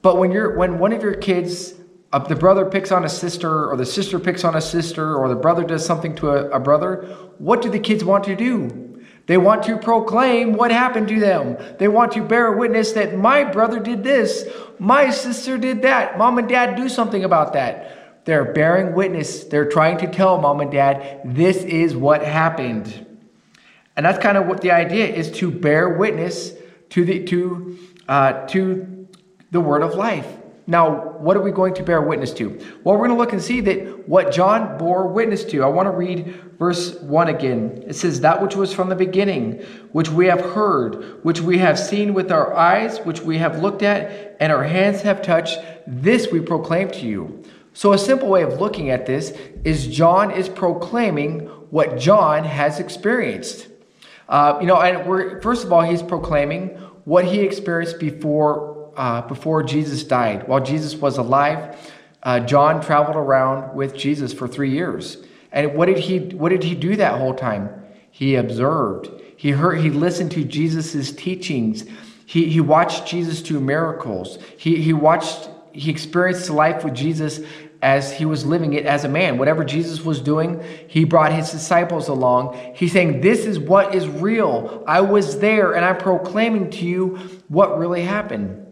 But 0.00 0.18
when 0.18 0.30
you're 0.30 0.56
when 0.56 0.78
one 0.78 0.92
of 0.92 1.02
your 1.02 1.14
kids, 1.14 1.74
uh, 2.14 2.18
the 2.20 2.36
brother 2.36 2.64
picks 2.64 2.92
on 2.92 3.04
a 3.04 3.08
sister, 3.08 3.68
or 3.68 3.76
the 3.76 3.84
sister 3.84 4.20
picks 4.20 4.44
on 4.44 4.54
a 4.54 4.60
sister, 4.60 5.16
or 5.16 5.28
the 5.28 5.34
brother 5.34 5.64
does 5.64 5.84
something 5.84 6.14
to 6.14 6.30
a, 6.30 6.48
a 6.50 6.60
brother, 6.60 7.02
what 7.38 7.60
do 7.60 7.68
the 7.68 7.80
kids 7.80 8.04
want 8.04 8.22
to 8.22 8.36
do? 8.36 9.02
They 9.26 9.36
want 9.36 9.64
to 9.64 9.76
proclaim 9.76 10.52
what 10.52 10.70
happened 10.70 11.08
to 11.08 11.18
them. 11.18 11.56
They 11.80 11.88
want 11.88 12.12
to 12.12 12.22
bear 12.22 12.52
witness 12.52 12.92
that 12.92 13.16
my 13.16 13.42
brother 13.42 13.80
did 13.80 14.04
this, 14.04 14.46
my 14.78 15.10
sister 15.10 15.58
did 15.58 15.82
that. 15.82 16.16
Mom 16.16 16.38
and 16.38 16.48
dad 16.48 16.76
do 16.76 16.88
something 16.88 17.24
about 17.24 17.54
that. 17.54 18.24
They're 18.26 18.52
bearing 18.52 18.94
witness. 18.94 19.42
They're 19.42 19.68
trying 19.68 19.98
to 19.98 20.06
tell 20.06 20.40
mom 20.40 20.60
and 20.60 20.70
dad 20.70 21.22
this 21.24 21.64
is 21.64 21.96
what 21.96 22.22
happened. 22.22 23.06
And 23.96 24.06
that's 24.06 24.22
kind 24.22 24.36
of 24.36 24.46
what 24.46 24.60
the 24.60 24.70
idea 24.70 25.08
is 25.08 25.32
to 25.32 25.50
bear 25.50 25.88
witness 25.88 26.52
to 26.90 27.04
the 27.04 27.24
to 27.24 27.76
uh, 28.08 28.46
to 28.46 29.08
the 29.50 29.60
word 29.60 29.82
of 29.82 29.94
life. 29.94 30.28
Now, 30.66 31.10
what 31.18 31.36
are 31.36 31.42
we 31.42 31.50
going 31.50 31.74
to 31.74 31.82
bear 31.82 32.00
witness 32.00 32.32
to? 32.34 32.48
Well, 32.84 32.96
we're 32.96 33.06
going 33.06 33.10
to 33.10 33.16
look 33.16 33.34
and 33.34 33.42
see 33.42 33.60
that 33.60 34.08
what 34.08 34.32
John 34.32 34.78
bore 34.78 35.06
witness 35.08 35.44
to. 35.46 35.62
I 35.62 35.66
want 35.66 35.86
to 35.86 35.90
read 35.90 36.34
verse 36.58 36.98
1 37.00 37.28
again. 37.28 37.84
It 37.86 37.94
says, 37.94 38.20
That 38.22 38.40
which 38.40 38.56
was 38.56 38.72
from 38.72 38.88
the 38.88 38.96
beginning, 38.96 39.62
which 39.92 40.08
we 40.08 40.26
have 40.26 40.40
heard, 40.40 41.22
which 41.22 41.40
we 41.42 41.58
have 41.58 41.78
seen 41.78 42.14
with 42.14 42.32
our 42.32 42.54
eyes, 42.54 42.98
which 43.00 43.20
we 43.20 43.36
have 43.38 43.60
looked 43.60 43.82
at, 43.82 44.36
and 44.40 44.50
our 44.50 44.64
hands 44.64 45.02
have 45.02 45.20
touched, 45.20 45.58
this 45.86 46.32
we 46.32 46.40
proclaim 46.40 46.90
to 46.92 47.06
you. 47.06 47.42
So, 47.74 47.92
a 47.92 47.98
simple 47.98 48.28
way 48.28 48.42
of 48.42 48.58
looking 48.60 48.88
at 48.88 49.04
this 49.04 49.36
is 49.64 49.86
John 49.88 50.30
is 50.30 50.48
proclaiming 50.48 51.40
what 51.70 51.98
John 51.98 52.44
has 52.44 52.80
experienced. 52.80 53.68
Uh, 54.28 54.58
you 54.60 54.66
know, 54.66 54.80
and 54.80 55.06
we're, 55.06 55.42
first 55.42 55.64
of 55.64 55.72
all, 55.72 55.82
he's 55.82 56.02
proclaiming 56.02 56.68
what 57.04 57.26
he 57.26 57.40
experienced 57.40 57.98
before 57.98 58.73
uh, 58.96 59.22
before 59.22 59.62
Jesus 59.62 60.04
died. 60.04 60.48
While 60.48 60.60
Jesus 60.60 60.94
was 60.96 61.18
alive, 61.18 61.76
uh, 62.22 62.40
John 62.40 62.80
traveled 62.80 63.16
around 63.16 63.74
with 63.74 63.94
Jesus 63.94 64.32
for 64.32 64.48
three 64.48 64.70
years. 64.70 65.18
And 65.52 65.74
what 65.74 65.86
did 65.86 65.98
he 65.98 66.18
what 66.18 66.48
did 66.48 66.64
he 66.64 66.74
do 66.74 66.96
that 66.96 67.18
whole 67.18 67.34
time? 67.34 67.70
He 68.10 68.34
observed. 68.34 69.10
He 69.36 69.50
heard 69.50 69.80
he 69.80 69.90
listened 69.90 70.32
to 70.32 70.44
Jesus's 70.44 71.12
teachings. 71.12 71.84
He, 72.26 72.48
he 72.48 72.60
watched 72.60 73.06
Jesus 73.06 73.42
do 73.42 73.60
miracles. 73.60 74.38
He, 74.56 74.80
he 74.80 74.92
watched 74.92 75.48
he 75.72 75.90
experienced 75.90 76.48
life 76.50 76.84
with 76.84 76.94
Jesus 76.94 77.40
as 77.82 78.12
he 78.12 78.24
was 78.24 78.46
living 78.46 78.72
it 78.72 78.86
as 78.86 79.04
a 79.04 79.08
man. 79.08 79.36
Whatever 79.36 79.62
Jesus 79.62 80.02
was 80.02 80.20
doing, 80.20 80.64
he 80.88 81.04
brought 81.04 81.32
his 81.32 81.50
disciples 81.50 82.08
along. 82.08 82.58
He's 82.74 82.92
saying, 82.92 83.20
This 83.20 83.44
is 83.44 83.58
what 83.58 83.94
is 83.94 84.08
real. 84.08 84.82
I 84.86 85.02
was 85.02 85.38
there 85.38 85.72
and 85.72 85.84
I'm 85.84 85.98
proclaiming 85.98 86.70
to 86.70 86.86
you 86.86 87.16
what 87.48 87.78
really 87.78 88.02
happened. 88.02 88.63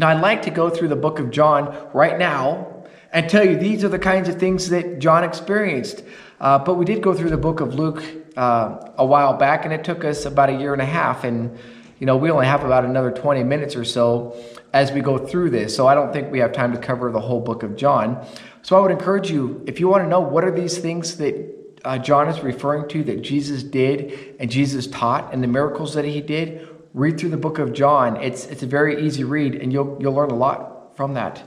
Know, 0.00 0.08
I'd 0.08 0.20
like 0.20 0.42
to 0.42 0.50
go 0.50 0.68
through 0.68 0.88
the 0.88 0.96
book 0.96 1.18
of 1.18 1.30
John 1.30 1.74
right 1.94 2.18
now 2.18 2.84
and 3.12 3.30
tell 3.30 3.46
you 3.46 3.56
these 3.56 3.82
are 3.82 3.88
the 3.88 3.98
kinds 3.98 4.28
of 4.28 4.38
things 4.38 4.68
that 4.68 4.98
John 4.98 5.24
experienced. 5.24 6.02
Uh, 6.38 6.58
but 6.58 6.74
we 6.74 6.84
did 6.84 7.02
go 7.02 7.14
through 7.14 7.30
the 7.30 7.38
book 7.38 7.60
of 7.60 7.74
Luke 7.74 8.02
uh, 8.36 8.90
a 8.98 9.06
while 9.06 9.34
back, 9.34 9.64
and 9.64 9.72
it 9.72 9.84
took 9.84 10.04
us 10.04 10.26
about 10.26 10.50
a 10.50 10.52
year 10.52 10.74
and 10.74 10.82
a 10.82 10.86
half. 10.86 11.24
And, 11.24 11.58
you 11.98 12.06
know, 12.06 12.16
we 12.16 12.30
only 12.30 12.44
have 12.44 12.62
about 12.62 12.84
another 12.84 13.10
20 13.10 13.42
minutes 13.44 13.74
or 13.74 13.84
so 13.84 14.36
as 14.74 14.92
we 14.92 15.00
go 15.00 15.16
through 15.16 15.48
this. 15.48 15.74
So 15.74 15.86
I 15.86 15.94
don't 15.94 16.12
think 16.12 16.30
we 16.30 16.40
have 16.40 16.52
time 16.52 16.72
to 16.72 16.78
cover 16.78 17.10
the 17.10 17.20
whole 17.20 17.40
book 17.40 17.62
of 17.62 17.76
John. 17.76 18.26
So 18.60 18.76
I 18.76 18.80
would 18.80 18.90
encourage 18.90 19.30
you, 19.30 19.64
if 19.66 19.80
you 19.80 19.88
want 19.88 20.04
to 20.04 20.08
know 20.08 20.20
what 20.20 20.44
are 20.44 20.50
these 20.50 20.76
things 20.76 21.16
that 21.16 21.78
uh, 21.86 21.96
John 21.96 22.28
is 22.28 22.40
referring 22.40 22.88
to 22.88 23.04
that 23.04 23.22
Jesus 23.22 23.62
did 23.62 24.36
and 24.40 24.50
Jesus 24.50 24.86
taught 24.88 25.32
and 25.32 25.42
the 25.42 25.48
miracles 25.48 25.94
that 25.94 26.04
he 26.04 26.20
did, 26.20 26.68
read 26.96 27.20
through 27.20 27.28
the 27.28 27.36
book 27.36 27.58
of 27.58 27.74
John. 27.74 28.16
It's, 28.16 28.46
it's 28.46 28.62
a 28.62 28.66
very 28.66 29.06
easy 29.06 29.22
read 29.22 29.54
and 29.54 29.70
you'll, 29.70 29.98
you'll 30.00 30.14
learn 30.14 30.30
a 30.30 30.34
lot 30.34 30.96
from 30.96 31.12
that. 31.12 31.42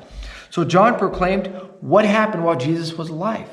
So 0.51 0.63
John 0.63 0.97
proclaimed 0.99 1.47
what 1.81 2.05
happened 2.05 2.45
while 2.45 2.55
Jesus 2.55 2.93
was 2.93 3.09
alive 3.09 3.49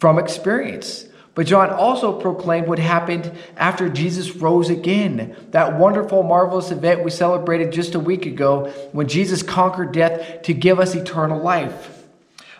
from 0.00 0.18
experience. 0.18 1.06
But 1.36 1.46
John 1.46 1.70
also 1.70 2.20
proclaimed 2.20 2.66
what 2.66 2.80
happened 2.80 3.32
after 3.56 3.88
Jesus 3.88 4.34
rose 4.34 4.68
again. 4.68 5.36
That 5.52 5.78
wonderful, 5.78 6.24
marvelous 6.24 6.72
event 6.72 7.04
we 7.04 7.10
celebrated 7.12 7.72
just 7.72 7.94
a 7.94 8.00
week 8.00 8.26
ago 8.26 8.70
when 8.90 9.06
Jesus 9.06 9.44
conquered 9.44 9.92
death 9.92 10.42
to 10.42 10.52
give 10.52 10.80
us 10.80 10.96
eternal 10.96 11.40
life. 11.40 12.04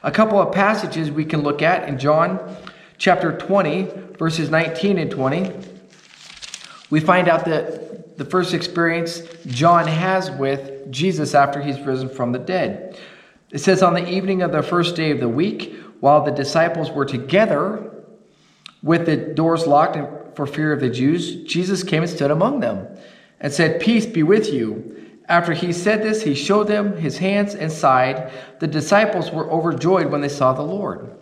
A 0.05 0.13
couple 0.13 0.41
of 0.41 0.55
passages 0.55 1.11
we 1.11 1.25
can 1.25 1.43
look 1.43 1.63
at 1.63 1.89
in 1.89 1.99
John 1.99 2.57
chapter 2.97 3.37
20, 3.37 3.89
verses 4.19 4.51
19 4.51 4.99
and 4.99 5.11
20. 5.11 5.53
We 6.91 7.01
find 7.01 7.29
out 7.29 7.45
that 7.47 7.93
the 8.17 8.25
first 8.25 8.55
experience 8.55 9.23
John 9.47 9.87
has 9.87 10.31
with 10.31 10.91
Jesus 10.91 11.35
after 11.35 11.61
he's 11.61 11.81
risen 11.81 12.09
from 12.09 12.33
the 12.33 12.39
dead. 12.39 12.99
It 13.51 13.59
says, 13.59 13.83
On 13.83 13.95
the 13.95 14.09
evening 14.09 14.43
of 14.43 14.53
the 14.53 14.63
first 14.63 14.97
day 14.97 15.11
of 15.11 15.21
the 15.21 15.29
week, 15.29 15.75
while 16.01 16.25
the 16.25 16.33
disciples 16.33 16.91
were 16.91 17.05
together, 17.05 17.93
with 18.83 19.07
the 19.07 19.17
doors 19.17 19.67
locked 19.67 20.37
for 20.37 20.47
fear 20.47 20.73
of 20.73 20.81
the 20.81 20.91
Jews, 20.91 21.45
Jesus 21.45 21.85
came 21.85 22.03
and 22.03 22.11
stood 22.11 22.31
among 22.31 22.61
them 22.61 22.89
and 23.41 23.53
said, 23.53 23.81
Peace 23.81 24.07
be 24.07 24.23
with 24.23 24.53
you. 24.53 24.89
After 25.29 25.53
he 25.53 25.73
said 25.73 26.03
this, 26.03 26.23
he 26.23 26.35
showed 26.35 26.67
them 26.67 26.97
his 26.97 27.19
hands 27.19 27.55
and 27.55 27.71
side. 27.71 28.33
The 28.59 28.67
disciples 28.67 29.31
were 29.31 29.51
overjoyed 29.51 30.11
when 30.11 30.21
they 30.21 30.29
saw 30.29 30.53
the 30.53 30.63
Lord. 30.63 31.17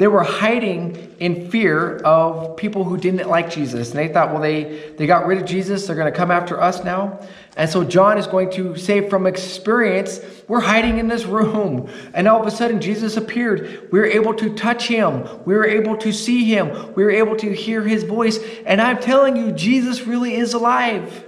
They 0.00 0.08
were 0.08 0.22
hiding 0.22 1.14
in 1.20 1.50
fear 1.50 1.98
of 1.98 2.56
people 2.56 2.84
who 2.84 2.96
didn't 2.96 3.28
like 3.28 3.50
Jesus. 3.50 3.90
And 3.90 3.98
they 3.98 4.08
thought, 4.08 4.32
well, 4.32 4.40
they, 4.40 4.94
they 4.96 5.06
got 5.06 5.26
rid 5.26 5.36
of 5.36 5.44
Jesus. 5.44 5.86
They're 5.86 5.94
going 5.94 6.10
to 6.10 6.18
come 6.18 6.30
after 6.30 6.58
us 6.58 6.82
now. 6.82 7.20
And 7.54 7.68
so 7.68 7.84
John 7.84 8.16
is 8.16 8.26
going 8.26 8.50
to 8.52 8.78
say 8.78 9.10
from 9.10 9.26
experience, 9.26 10.20
we're 10.48 10.62
hiding 10.62 10.96
in 10.96 11.08
this 11.08 11.26
room. 11.26 11.90
And 12.14 12.28
all 12.28 12.40
of 12.40 12.46
a 12.46 12.50
sudden, 12.50 12.80
Jesus 12.80 13.18
appeared. 13.18 13.90
We 13.92 13.98
were 13.98 14.06
able 14.06 14.32
to 14.36 14.54
touch 14.54 14.88
him. 14.88 15.28
We 15.44 15.54
were 15.54 15.66
able 15.66 15.98
to 15.98 16.12
see 16.14 16.46
him. 16.46 16.94
We 16.94 17.04
were 17.04 17.10
able 17.10 17.36
to 17.36 17.52
hear 17.54 17.82
his 17.82 18.04
voice. 18.04 18.38
And 18.64 18.80
I'm 18.80 19.00
telling 19.00 19.36
you, 19.36 19.52
Jesus 19.52 20.06
really 20.06 20.34
is 20.34 20.54
alive. 20.54 21.26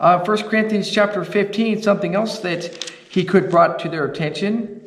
Uh, 0.00 0.24
1 0.24 0.48
Corinthians 0.48 0.90
chapter 0.90 1.24
15, 1.24 1.80
something 1.80 2.16
else 2.16 2.40
that 2.40 2.92
he 3.08 3.24
could 3.24 3.50
brought 3.52 3.78
to 3.78 3.88
their 3.88 4.04
attention. 4.04 4.81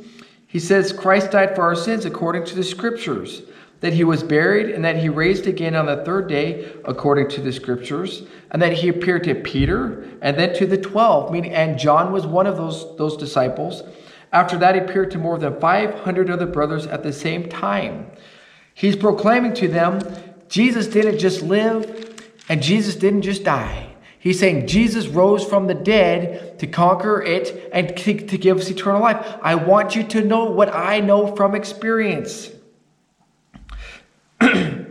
He 0.56 0.62
says, 0.62 0.94
Christ 0.94 1.32
died 1.32 1.54
for 1.54 1.64
our 1.64 1.76
sins 1.76 2.06
according 2.06 2.46
to 2.46 2.56
the 2.56 2.64
scriptures 2.64 3.42
that 3.82 3.92
he 3.92 4.06
was 4.06 4.24
buried 4.24 4.70
and 4.70 4.86
that 4.86 4.96
he 4.96 5.10
raised 5.10 5.48
again 5.48 5.76
on 5.76 5.86
the 5.86 6.02
third 6.06 6.30
day 6.30 6.72
according 6.86 7.28
to 7.32 7.42
the 7.42 7.52
scriptures 7.52 8.24
and 8.52 8.62
that 8.62 8.72
he 8.72 8.88
appeared 8.88 9.26
to 9.26 9.36
peter 9.36 10.08
and 10.22 10.38
then 10.38 10.56
to 10.56 10.66
the 10.66 10.78
12 10.78 11.30
meaning 11.30 11.52
and 11.52 11.78
john 11.78 12.14
was 12.14 12.26
one 12.26 12.48
of 12.48 12.56
those 12.56 12.96
those 12.96 13.18
disciples. 13.18 13.84
After 14.32 14.58
that 14.60 14.76
he 14.76 14.80
appeared 14.80 15.12
to 15.12 15.18
more 15.18 15.38
than 15.38 15.60
500 15.60 16.30
other 16.30 16.46
brothers 16.46 16.88
at 16.88 17.04
the 17.04 17.12
same 17.12 17.50
time. 17.50 18.10
He's 18.74 18.96
proclaiming 18.96 19.56
to 19.56 19.68
them 19.68 20.00
jesus 20.48 20.88
didn't 20.88 21.20
just 21.20 21.42
live 21.42 22.24
and 22.48 22.64
jesus 22.64 22.96
didn't 22.96 23.24
just 23.24 23.44
die 23.44 23.94
He's 24.26 24.40
saying 24.40 24.66
Jesus 24.66 25.06
rose 25.08 25.46
from 25.46 25.68
the 25.68 25.76
dead 25.76 26.58
to 26.58 26.66
conquer 26.66 27.22
it 27.22 27.70
and 27.72 27.96
to, 27.96 28.18
to 28.26 28.38
give 28.40 28.58
us 28.58 28.72
eternal 28.72 29.00
life. 29.00 29.24
I 29.44 29.54
want 29.54 29.96
you 29.96 30.02
to 30.02 30.24
know 30.24 30.46
what 30.46 30.74
I 30.74 31.00
know 31.00 31.36
from 31.36 31.54
experience. 31.54 32.50
you 34.42 34.88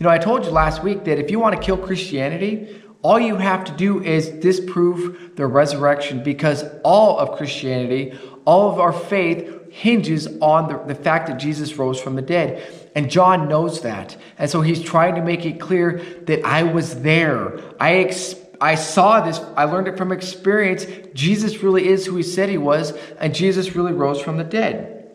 know, 0.00 0.10
I 0.10 0.18
told 0.18 0.44
you 0.44 0.50
last 0.50 0.82
week 0.82 1.04
that 1.04 1.18
if 1.18 1.30
you 1.30 1.38
want 1.38 1.56
to 1.56 1.62
kill 1.62 1.78
Christianity, 1.78 2.82
all 3.00 3.18
you 3.18 3.36
have 3.36 3.64
to 3.64 3.72
do 3.72 4.04
is 4.04 4.28
disprove 4.28 5.34
the 5.36 5.46
resurrection 5.46 6.22
because 6.22 6.62
all 6.84 7.18
of 7.18 7.38
Christianity, 7.38 8.18
all 8.44 8.70
of 8.70 8.78
our 8.78 8.92
faith 8.92 9.72
hinges 9.72 10.26
on 10.42 10.68
the, 10.68 10.92
the 10.92 10.94
fact 10.94 11.28
that 11.28 11.38
Jesus 11.38 11.74
rose 11.78 11.98
from 11.98 12.16
the 12.16 12.22
dead. 12.22 12.90
And 12.94 13.10
John 13.10 13.48
knows 13.48 13.80
that. 13.80 14.14
And 14.36 14.50
so 14.50 14.60
he's 14.60 14.82
trying 14.82 15.14
to 15.14 15.22
make 15.22 15.46
it 15.46 15.58
clear 15.58 16.02
that 16.24 16.44
I 16.44 16.64
was 16.64 17.00
there. 17.00 17.58
I 17.80 17.94
ex- 17.94 18.34
I 18.60 18.74
saw 18.74 19.20
this, 19.20 19.40
I 19.56 19.64
learned 19.64 19.88
it 19.88 19.96
from 19.96 20.12
experience. 20.12 20.86
Jesus 21.14 21.62
really 21.62 21.88
is 21.88 22.06
who 22.06 22.16
he 22.16 22.22
said 22.22 22.48
he 22.48 22.58
was, 22.58 22.92
and 23.18 23.34
Jesus 23.34 23.76
really 23.76 23.92
rose 23.92 24.20
from 24.20 24.36
the 24.36 24.44
dead. 24.44 25.10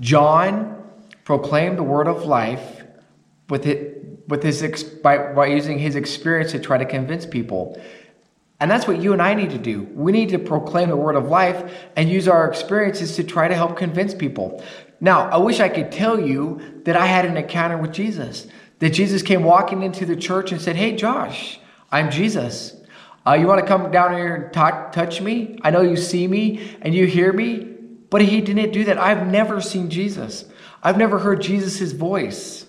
John 0.00 0.82
proclaimed 1.24 1.78
the 1.78 1.82
word 1.82 2.08
of 2.08 2.24
life 2.24 2.82
with 3.48 3.66
it 3.66 4.28
with 4.28 4.42
his 4.42 4.82
by, 5.02 5.32
by 5.32 5.46
using 5.46 5.78
his 5.78 5.96
experience 5.96 6.52
to 6.52 6.58
try 6.58 6.78
to 6.78 6.86
convince 6.86 7.26
people. 7.26 7.80
And 8.60 8.70
that's 8.70 8.86
what 8.86 9.02
you 9.02 9.12
and 9.12 9.20
I 9.20 9.34
need 9.34 9.50
to 9.50 9.58
do. 9.58 9.82
We 9.92 10.12
need 10.12 10.28
to 10.30 10.38
proclaim 10.38 10.88
the 10.88 10.96
word 10.96 11.16
of 11.16 11.28
life 11.28 11.74
and 11.96 12.08
use 12.08 12.28
our 12.28 12.48
experiences 12.48 13.16
to 13.16 13.24
try 13.24 13.48
to 13.48 13.54
help 13.54 13.76
convince 13.76 14.14
people. 14.14 14.62
Now, 15.00 15.28
I 15.28 15.36
wish 15.38 15.58
I 15.58 15.68
could 15.68 15.90
tell 15.90 16.20
you 16.20 16.80
that 16.84 16.96
I 16.96 17.06
had 17.06 17.24
an 17.24 17.36
encounter 17.36 17.76
with 17.76 17.92
Jesus, 17.92 18.46
that 18.78 18.90
Jesus 18.90 19.20
came 19.20 19.42
walking 19.42 19.82
into 19.82 20.06
the 20.06 20.14
church 20.14 20.52
and 20.52 20.60
said, 20.60 20.76
Hey, 20.76 20.94
Josh, 20.94 21.58
I'm 21.92 22.10
Jesus. 22.10 22.74
Uh, 23.24 23.34
you 23.34 23.46
want 23.46 23.60
to 23.60 23.66
come 23.66 23.92
down 23.92 24.14
here 24.14 24.34
and 24.34 24.52
talk, 24.52 24.92
touch 24.92 25.20
me? 25.20 25.58
I 25.62 25.70
know 25.70 25.82
you 25.82 25.96
see 25.96 26.26
me 26.26 26.76
and 26.80 26.94
you 26.94 27.06
hear 27.06 27.32
me, 27.32 27.58
but 28.10 28.22
he 28.22 28.40
didn't 28.40 28.72
do 28.72 28.84
that. 28.84 28.98
I've 28.98 29.26
never 29.28 29.60
seen 29.60 29.90
Jesus. 29.90 30.46
I've 30.82 30.96
never 30.96 31.18
heard 31.18 31.42
Jesus' 31.42 31.92
voice. 31.92 32.66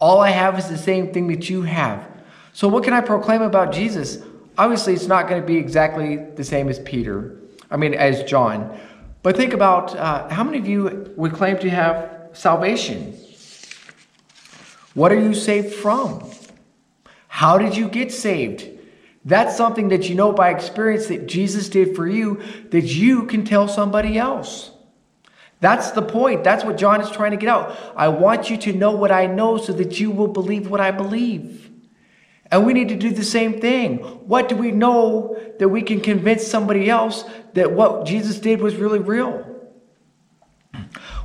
All 0.00 0.20
I 0.20 0.30
have 0.30 0.58
is 0.58 0.68
the 0.68 0.78
same 0.78 1.12
thing 1.12 1.26
that 1.28 1.50
you 1.50 1.62
have. 1.62 2.06
So, 2.52 2.68
what 2.68 2.84
can 2.84 2.92
I 2.92 3.00
proclaim 3.00 3.42
about 3.42 3.72
Jesus? 3.72 4.22
Obviously, 4.56 4.92
it's 4.92 5.06
not 5.06 5.28
going 5.28 5.40
to 5.40 5.46
be 5.46 5.56
exactly 5.56 6.16
the 6.16 6.44
same 6.44 6.68
as 6.68 6.78
Peter, 6.80 7.36
I 7.70 7.76
mean, 7.76 7.94
as 7.94 8.22
John. 8.24 8.78
But 9.22 9.36
think 9.36 9.52
about 9.52 9.96
uh, 9.96 10.28
how 10.28 10.44
many 10.44 10.58
of 10.58 10.68
you 10.68 11.12
would 11.16 11.32
claim 11.32 11.58
to 11.58 11.70
have 11.70 12.30
salvation? 12.32 13.14
What 14.94 15.10
are 15.10 15.20
you 15.20 15.34
saved 15.34 15.74
from? 15.74 16.30
How 17.28 17.58
did 17.58 17.76
you 17.76 17.88
get 17.88 18.12
saved? 18.12 18.68
That's 19.24 19.56
something 19.56 19.88
that 19.88 20.08
you 20.08 20.14
know 20.14 20.32
by 20.32 20.50
experience 20.50 21.06
that 21.06 21.26
Jesus 21.26 21.68
did 21.68 21.94
for 21.94 22.06
you 22.06 22.42
that 22.70 22.84
you 22.84 23.26
can 23.26 23.44
tell 23.44 23.68
somebody 23.68 24.18
else. 24.18 24.70
That's 25.60 25.90
the 25.90 26.02
point. 26.02 26.44
That's 26.44 26.64
what 26.64 26.78
John 26.78 27.00
is 27.00 27.10
trying 27.10 27.32
to 27.32 27.36
get 27.36 27.48
out. 27.48 27.76
I 27.96 28.08
want 28.08 28.48
you 28.48 28.56
to 28.58 28.72
know 28.72 28.92
what 28.92 29.10
I 29.10 29.26
know 29.26 29.56
so 29.58 29.72
that 29.72 29.98
you 30.00 30.10
will 30.10 30.28
believe 30.28 30.70
what 30.70 30.80
I 30.80 30.90
believe. 30.90 31.70
And 32.50 32.64
we 32.64 32.72
need 32.72 32.88
to 32.88 32.96
do 32.96 33.10
the 33.10 33.24
same 33.24 33.60
thing. 33.60 33.98
What 33.98 34.48
do 34.48 34.56
we 34.56 34.70
know 34.70 35.38
that 35.58 35.68
we 35.68 35.82
can 35.82 36.00
convince 36.00 36.46
somebody 36.46 36.88
else 36.88 37.24
that 37.54 37.72
what 37.72 38.06
Jesus 38.06 38.38
did 38.38 38.60
was 38.60 38.76
really 38.76 39.00
real? 39.00 39.44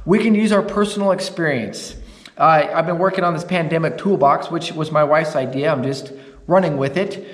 We 0.05 0.19
can 0.19 0.35
use 0.35 0.51
our 0.51 0.63
personal 0.63 1.11
experience. 1.11 1.95
Uh, 2.37 2.67
I've 2.73 2.87
been 2.87 2.97
working 2.97 3.23
on 3.23 3.33
this 3.33 3.43
pandemic 3.43 3.97
toolbox, 3.97 4.49
which 4.49 4.71
was 4.71 4.91
my 4.91 5.03
wife's 5.03 5.35
idea. 5.35 5.71
I'm 5.71 5.83
just 5.83 6.11
running 6.47 6.77
with 6.77 6.97
it. 6.97 7.25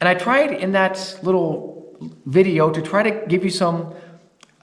And 0.00 0.08
I 0.08 0.14
tried 0.14 0.52
in 0.52 0.72
that 0.72 1.18
little 1.22 1.96
video 2.26 2.70
to 2.70 2.82
try 2.82 3.02
to 3.02 3.26
give 3.26 3.44
you 3.44 3.50
some 3.50 3.94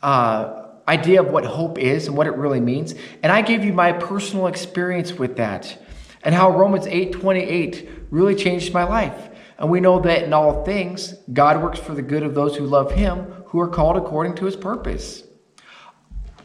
uh, 0.01 0.67
idea 0.87 1.21
of 1.21 1.31
what 1.31 1.45
hope 1.45 1.77
is 1.77 2.07
and 2.07 2.17
what 2.17 2.27
it 2.27 2.35
really 2.35 2.59
means. 2.59 2.95
And 3.21 3.31
I 3.31 3.41
gave 3.41 3.63
you 3.63 3.73
my 3.73 3.91
personal 3.91 4.47
experience 4.47 5.13
with 5.13 5.37
that 5.37 5.77
and 6.23 6.33
how 6.33 6.51
Romans 6.51 6.87
8:28 6.87 7.87
really 8.09 8.35
changed 8.35 8.73
my 8.73 8.83
life. 8.83 9.29
And 9.57 9.69
we 9.69 9.79
know 9.79 9.99
that 9.99 10.23
in 10.23 10.33
all 10.33 10.63
things, 10.65 11.15
God 11.31 11.61
works 11.61 11.79
for 11.79 11.93
the 11.93 12.01
good 12.01 12.23
of 12.23 12.33
those 12.33 12.55
who 12.55 12.65
love 12.65 12.91
him, 12.93 13.27
who 13.47 13.59
are 13.59 13.67
called 13.67 13.97
according 13.97 14.35
to 14.35 14.45
his 14.45 14.55
purpose. 14.55 15.23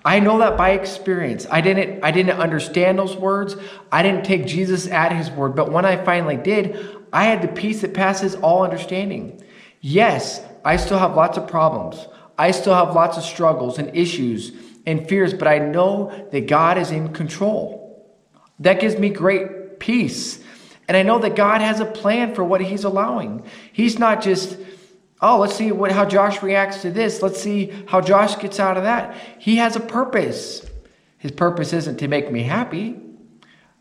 I 0.04 0.20
know 0.20 0.38
that 0.38 0.56
by 0.56 0.70
experience. 0.70 1.46
I 1.50 1.60
didn't 1.60 2.04
I 2.04 2.10
didn't 2.10 2.38
understand 2.38 2.98
those 2.98 3.16
words. 3.16 3.56
I 3.90 4.02
didn't 4.02 4.24
take 4.24 4.46
Jesus 4.46 4.86
at 4.88 5.12
his 5.12 5.30
word, 5.30 5.56
but 5.56 5.72
when 5.72 5.84
I 5.84 6.02
finally 6.04 6.36
did, 6.36 6.78
I 7.12 7.24
had 7.24 7.42
the 7.42 7.48
peace 7.48 7.80
that 7.80 7.94
passes 7.94 8.34
all 8.36 8.64
understanding. 8.64 9.42
Yes, 9.80 10.42
I 10.64 10.76
still 10.76 10.98
have 10.98 11.14
lots 11.14 11.38
of 11.38 11.48
problems. 11.48 12.06
I 12.36 12.52
still 12.52 12.74
have 12.74 12.94
lots 12.94 13.16
of 13.16 13.24
struggles 13.24 13.78
and 13.78 13.96
issues 13.96 14.52
and 14.86 15.08
fears, 15.08 15.34
but 15.34 15.48
I 15.48 15.58
know 15.58 16.28
that 16.30 16.46
God 16.46 16.78
is 16.78 16.90
in 16.90 17.12
control. 17.12 18.06
That 18.60 18.80
gives 18.80 18.98
me 18.98 19.10
great 19.10 19.80
peace. 19.80 20.42
And 20.86 20.96
I 20.96 21.02
know 21.02 21.18
that 21.18 21.36
God 21.36 21.60
has 21.60 21.80
a 21.80 21.84
plan 21.84 22.34
for 22.34 22.42
what 22.42 22.60
He's 22.60 22.84
allowing. 22.84 23.44
He's 23.72 23.98
not 23.98 24.22
just, 24.22 24.56
oh, 25.20 25.38
let's 25.38 25.54
see 25.54 25.72
what, 25.72 25.92
how 25.92 26.04
Josh 26.04 26.42
reacts 26.42 26.82
to 26.82 26.90
this. 26.90 27.22
Let's 27.22 27.40
see 27.40 27.72
how 27.88 28.00
Josh 28.00 28.38
gets 28.38 28.60
out 28.60 28.76
of 28.76 28.84
that. 28.84 29.16
He 29.38 29.56
has 29.56 29.76
a 29.76 29.80
purpose. 29.80 30.64
His 31.18 31.32
purpose 31.32 31.72
isn't 31.72 31.98
to 31.98 32.08
make 32.08 32.30
me 32.30 32.42
happy. 32.42 33.00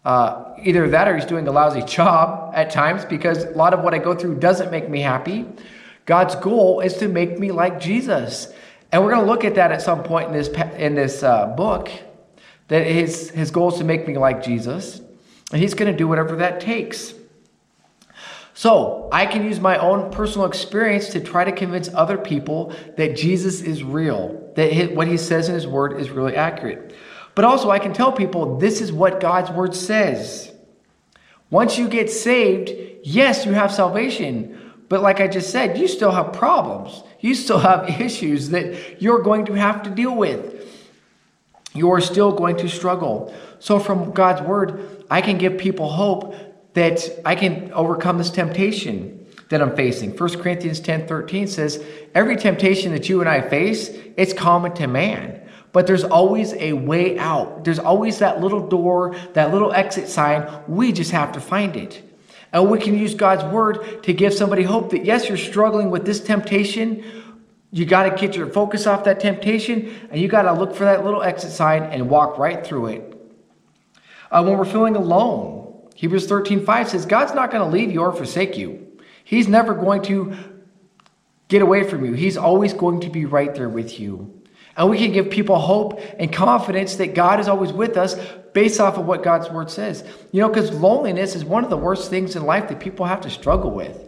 Uh, 0.03 0.55
either 0.63 0.89
that 0.89 1.07
or 1.07 1.15
he's 1.15 1.25
doing 1.25 1.47
a 1.47 1.51
lousy 1.51 1.81
job 1.85 2.53
at 2.55 2.69
times 2.69 3.05
because 3.05 3.43
a 3.43 3.51
lot 3.51 3.73
of 3.73 3.81
what 3.81 3.93
I 3.93 3.97
go 3.97 4.15
through 4.15 4.39
doesn't 4.39 4.71
make 4.71 4.89
me 4.89 5.01
happy. 5.01 5.45
God's 6.05 6.35
goal 6.35 6.79
is 6.79 6.95
to 6.97 7.07
make 7.07 7.37
me 7.37 7.51
like 7.51 7.79
Jesus. 7.79 8.53
And 8.91 9.03
we're 9.03 9.11
going 9.11 9.25
to 9.25 9.31
look 9.31 9.43
at 9.43 9.55
that 9.55 9.71
at 9.71 9.81
some 9.81 10.03
point 10.03 10.27
in 10.29 10.33
this, 10.33 10.47
in 10.77 10.95
this 10.95 11.21
uh, 11.21 11.47
book. 11.47 11.89
That 12.69 12.87
his, 12.87 13.29
his 13.29 13.51
goal 13.51 13.71
is 13.71 13.77
to 13.79 13.83
make 13.83 14.07
me 14.07 14.17
like 14.17 14.41
Jesus. 14.41 15.01
And 15.51 15.61
he's 15.61 15.73
going 15.73 15.91
to 15.91 15.97
do 15.97 16.07
whatever 16.07 16.37
that 16.37 16.59
takes. 16.59 17.13
So 18.57 19.07
I 19.11 19.27
can 19.27 19.43
use 19.43 19.59
my 19.59 19.77
own 19.77 20.09
personal 20.09 20.47
experience 20.47 21.09
to 21.09 21.19
try 21.19 21.43
to 21.43 21.51
convince 21.51 21.93
other 21.93 22.17
people 22.17 22.73
that 22.95 23.15
Jesus 23.15 23.61
is 23.61 23.83
real, 23.83 24.51
that 24.55 24.95
what 24.95 25.07
he 25.07 25.15
says 25.15 25.47
in 25.47 25.53
his 25.53 25.67
word 25.67 26.01
is 26.01 26.09
really 26.09 26.35
accurate. 26.35 26.95
But 27.35 27.45
also, 27.45 27.69
I 27.69 27.77
can 27.77 27.93
tell 27.93 28.11
people 28.11 28.57
this 28.57 28.81
is 28.81 28.91
what 28.91 29.19
God's 29.19 29.51
word 29.51 29.75
says. 29.75 30.51
Once 31.51 31.77
you 31.77 31.87
get 31.87 32.09
saved, 32.09 32.71
yes, 33.03 33.45
you 33.45 33.51
have 33.51 33.71
salvation. 33.71 34.73
But 34.89 35.03
like 35.03 35.21
I 35.21 35.27
just 35.27 35.51
said, 35.51 35.77
you 35.77 35.87
still 35.87 36.09
have 36.09 36.33
problems. 36.33 37.03
You 37.19 37.35
still 37.35 37.59
have 37.59 37.87
issues 38.01 38.49
that 38.49 38.99
you're 38.99 39.21
going 39.21 39.45
to 39.45 39.53
have 39.53 39.83
to 39.83 39.91
deal 39.91 40.15
with. 40.15 40.65
You 41.75 41.91
are 41.91 42.01
still 42.01 42.31
going 42.31 42.57
to 42.57 42.69
struggle. 42.69 43.31
So, 43.59 43.77
from 43.77 44.13
God's 44.13 44.41
word, 44.41 45.05
I 45.11 45.21
can 45.21 45.37
give 45.37 45.59
people 45.59 45.89
hope 45.89 46.33
that 46.77 47.09
I 47.25 47.33
can 47.33 47.73
overcome 47.73 48.19
this 48.19 48.29
temptation 48.29 49.25
that 49.49 49.63
I'm 49.63 49.75
facing. 49.75 50.15
1 50.15 50.41
Corinthians 50.41 50.79
10 50.79 51.07
13 51.07 51.47
says, 51.47 51.83
Every 52.13 52.35
temptation 52.35 52.91
that 52.91 53.09
you 53.09 53.19
and 53.19 53.27
I 53.27 53.41
face, 53.41 53.89
it's 54.15 54.31
common 54.31 54.75
to 54.75 54.85
man. 54.85 55.41
But 55.71 55.87
there's 55.87 56.03
always 56.03 56.53
a 56.53 56.73
way 56.73 57.17
out. 57.17 57.63
There's 57.63 57.79
always 57.79 58.19
that 58.19 58.41
little 58.41 58.67
door, 58.67 59.15
that 59.33 59.51
little 59.51 59.73
exit 59.73 60.07
sign. 60.07 60.47
We 60.67 60.91
just 60.91 61.09
have 61.11 61.31
to 61.31 61.41
find 61.41 61.75
it. 61.75 62.03
And 62.53 62.69
we 62.69 62.77
can 62.77 62.95
use 62.95 63.15
God's 63.15 63.43
word 63.51 64.03
to 64.03 64.13
give 64.13 64.35
somebody 64.35 64.61
hope 64.61 64.91
that 64.91 65.03
yes, 65.03 65.27
you're 65.27 65.37
struggling 65.37 65.89
with 65.89 66.05
this 66.05 66.19
temptation. 66.19 67.03
You 67.71 67.85
got 67.85 68.03
to 68.03 68.11
get 68.11 68.35
your 68.35 68.47
focus 68.47 68.85
off 68.85 69.03
that 69.05 69.19
temptation 69.19 69.93
and 70.11 70.21
you 70.21 70.27
got 70.27 70.43
to 70.43 70.53
look 70.53 70.75
for 70.75 70.83
that 70.83 71.03
little 71.03 71.23
exit 71.23 71.51
sign 71.51 71.83
and 71.83 72.07
walk 72.07 72.37
right 72.37 72.63
through 72.63 72.87
it. 72.87 73.31
Uh, 74.29 74.43
when 74.43 74.59
we're 74.59 74.65
feeling 74.65 74.95
alone, 74.95 75.66
Hebrews 75.97 76.27
13 76.27 76.63
5 76.63 76.89
says, 76.89 77.07
God's 77.07 77.33
not 77.33 77.49
going 77.49 77.63
to 77.63 77.75
leave 77.75 77.91
you 77.91 78.01
or 78.01 78.13
forsake 78.13 78.55
you. 78.55 78.99
He's 79.23 79.47
never 79.47 79.73
going 79.73 80.03
to 80.03 80.37
get 81.47 81.63
away 81.63 81.89
from 81.89 82.05
you. 82.05 82.13
He's 82.13 82.37
always 82.37 82.71
going 82.71 82.99
to 83.01 83.09
be 83.09 83.25
right 83.25 83.53
there 83.55 83.67
with 83.67 83.99
you. 83.99 84.31
And 84.75 84.91
we 84.91 84.99
can 84.99 85.11
give 85.11 85.31
people 85.31 85.57
hope 85.57 85.99
and 86.19 86.31
confidence 86.31 86.97
that 86.97 87.15
God 87.15 87.39
is 87.39 87.47
always 87.47 87.73
with 87.73 87.97
us 87.97 88.15
based 88.53 88.79
off 88.79 88.99
of 88.99 89.07
what 89.07 89.23
God's 89.23 89.49
word 89.49 89.71
says. 89.71 90.03
You 90.31 90.41
know, 90.41 90.49
because 90.49 90.69
loneliness 90.69 91.35
is 91.35 91.43
one 91.43 91.63
of 91.63 91.71
the 91.71 91.77
worst 91.77 92.11
things 92.11 92.35
in 92.35 92.43
life 92.43 92.69
that 92.69 92.79
people 92.79 93.07
have 93.07 93.21
to 93.21 93.31
struggle 93.31 93.71
with. 93.71 94.07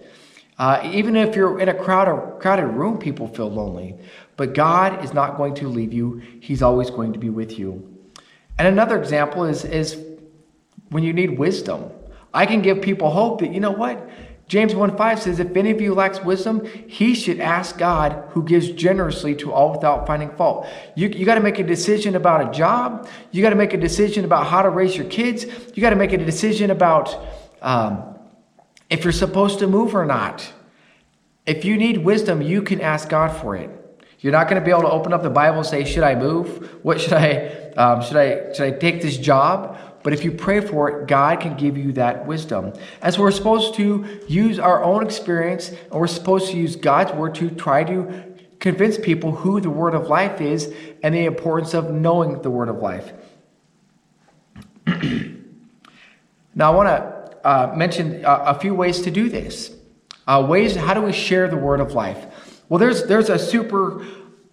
Uh, 0.60 0.88
even 0.94 1.16
if 1.16 1.36
you're 1.36 1.60
in 1.60 1.70
a 1.70 1.74
crowded, 1.74 2.40
crowded 2.40 2.68
room, 2.68 3.00
people 3.00 3.28
feel 3.28 3.50
lonely. 3.50 3.96
But 4.38 4.54
God 4.54 5.04
is 5.04 5.12
not 5.12 5.38
going 5.38 5.56
to 5.56 5.68
leave 5.68 5.92
you, 5.92 6.22
He's 6.40 6.62
always 6.62 6.92
going 6.92 7.14
to 7.14 7.20
be 7.20 7.32
with 7.32 7.58
you. 7.58 7.98
And 8.60 8.68
another 8.68 9.00
example 9.00 9.46
is, 9.46 9.66
is 9.66 10.06
when 10.90 11.04
you 11.04 11.14
need 11.14 11.38
wisdom. 11.38 11.92
I 12.34 12.46
can 12.46 12.62
give 12.62 12.82
people 12.82 13.10
hope 13.10 13.42
that, 13.42 13.54
you 13.54 13.60
know 13.60 13.72
what? 13.72 14.10
James 14.50 14.74
1 14.74 14.98
5 14.98 15.22
says, 15.22 15.40
If 15.40 15.56
any 15.56 15.70
of 15.70 15.80
you 15.80 15.94
lacks 15.94 16.22
wisdom, 16.22 16.66
he 16.88 17.14
should 17.14 17.40
ask 17.40 17.78
God, 17.78 18.24
who 18.32 18.44
gives 18.44 18.70
generously 18.72 19.36
to 19.36 19.54
all 19.54 19.72
without 19.72 20.08
finding 20.08 20.32
fault. 20.32 20.68
You, 20.96 21.08
you 21.08 21.24
got 21.24 21.36
to 21.36 21.42
make 21.42 21.60
a 21.60 21.64
decision 21.64 22.16
about 22.16 22.50
a 22.50 22.52
job. 22.52 23.08
You 23.32 23.44
got 23.44 23.52
to 23.52 23.56
make 23.56 23.76
a 23.76 23.78
decision 23.78 24.26
about 24.26 24.48
how 24.48 24.64
to 24.64 24.72
raise 24.72 24.98
your 24.98 25.06
kids. 25.06 25.46
You 25.76 25.82
got 25.82 25.92
to 25.92 25.96
make 25.96 26.14
a 26.14 26.18
decision 26.18 26.72
about 26.72 27.16
um, 27.62 28.18
if 28.90 29.04
you're 29.04 29.14
supposed 29.14 29.60
to 29.60 29.68
move 29.68 29.96
or 29.96 30.06
not. 30.06 30.52
If 31.46 31.64
you 31.64 31.78
need 31.78 32.00
wisdom, 32.00 32.42
you 32.42 32.64
can 32.64 32.82
ask 32.82 33.08
God 33.08 33.30
for 33.30 33.56
it. 33.56 33.70
You're 34.20 34.34
not 34.34 34.50
going 34.50 34.60
to 34.60 34.66
be 34.66 34.72
able 34.72 34.82
to 34.82 34.92
open 34.92 35.14
up 35.14 35.22
the 35.22 35.30
Bible 35.30 35.60
and 35.60 35.68
say, 35.68 35.86
"Should 35.86 36.04
I 36.04 36.16
move? 36.16 36.78
What 36.84 37.00
should 37.00 37.14
I? 37.14 37.72
Um, 37.78 38.02
should 38.02 38.18
I? 38.18 38.52
Should 38.54 38.66
I 38.66 38.72
take 38.72 39.02
this 39.02 39.18
job?" 39.18 39.78
But 40.04 40.14
if 40.14 40.24
you 40.24 40.32
pray 40.32 40.62
for 40.62 40.90
it, 40.90 41.08
God 41.08 41.42
can 41.42 41.58
give 41.58 41.78
you 41.78 41.92
that 41.94 42.26
wisdom. 42.26 42.74
As 43.02 43.20
we're 43.20 43.32
supposed 43.32 43.76
to 43.76 44.06
use 44.28 44.60
our 44.60 44.84
own 44.84 45.04
experience 45.04 45.70
and 45.70 45.92
we're 45.92 46.08
supposed 46.08 46.52
to 46.52 46.58
use 46.58 46.76
God's 46.76 47.12
word 47.14 47.36
to 47.36 47.50
try 47.50 47.84
to 47.84 48.30
convince 48.60 48.98
people 48.98 49.32
who 49.32 49.60
the 49.62 49.70
word 49.70 49.96
of 49.96 50.08
life 50.08 50.42
is 50.42 50.74
and 51.04 51.14
the 51.16 51.26
importance 51.26 51.74
of 51.74 51.92
knowing 51.92 52.42
the 52.42 52.50
word 52.50 52.70
of 52.70 52.78
life. 52.78 53.12
now, 56.56 56.72
I 56.72 56.76
want 56.76 56.90
to 56.90 57.48
uh, 57.48 57.74
mention 57.76 58.24
a, 58.26 58.32
a, 58.48 58.60
few 58.60 58.74
ways 58.76 59.02
to 59.02 59.12
do 59.12 59.30
this. 59.30 59.74
Uh, 60.28 60.46
ways, 60.48 60.76
how 60.76 60.94
do 60.94 61.02
we 61.02 61.14
share 61.14 61.48
the 61.48 61.58
word 61.58 61.80
of 61.80 61.94
life? 61.94 62.26
Well, 62.68 62.80
there's, 62.80 63.06
there's 63.06 63.30
a 63.30 63.40
super 63.40 64.06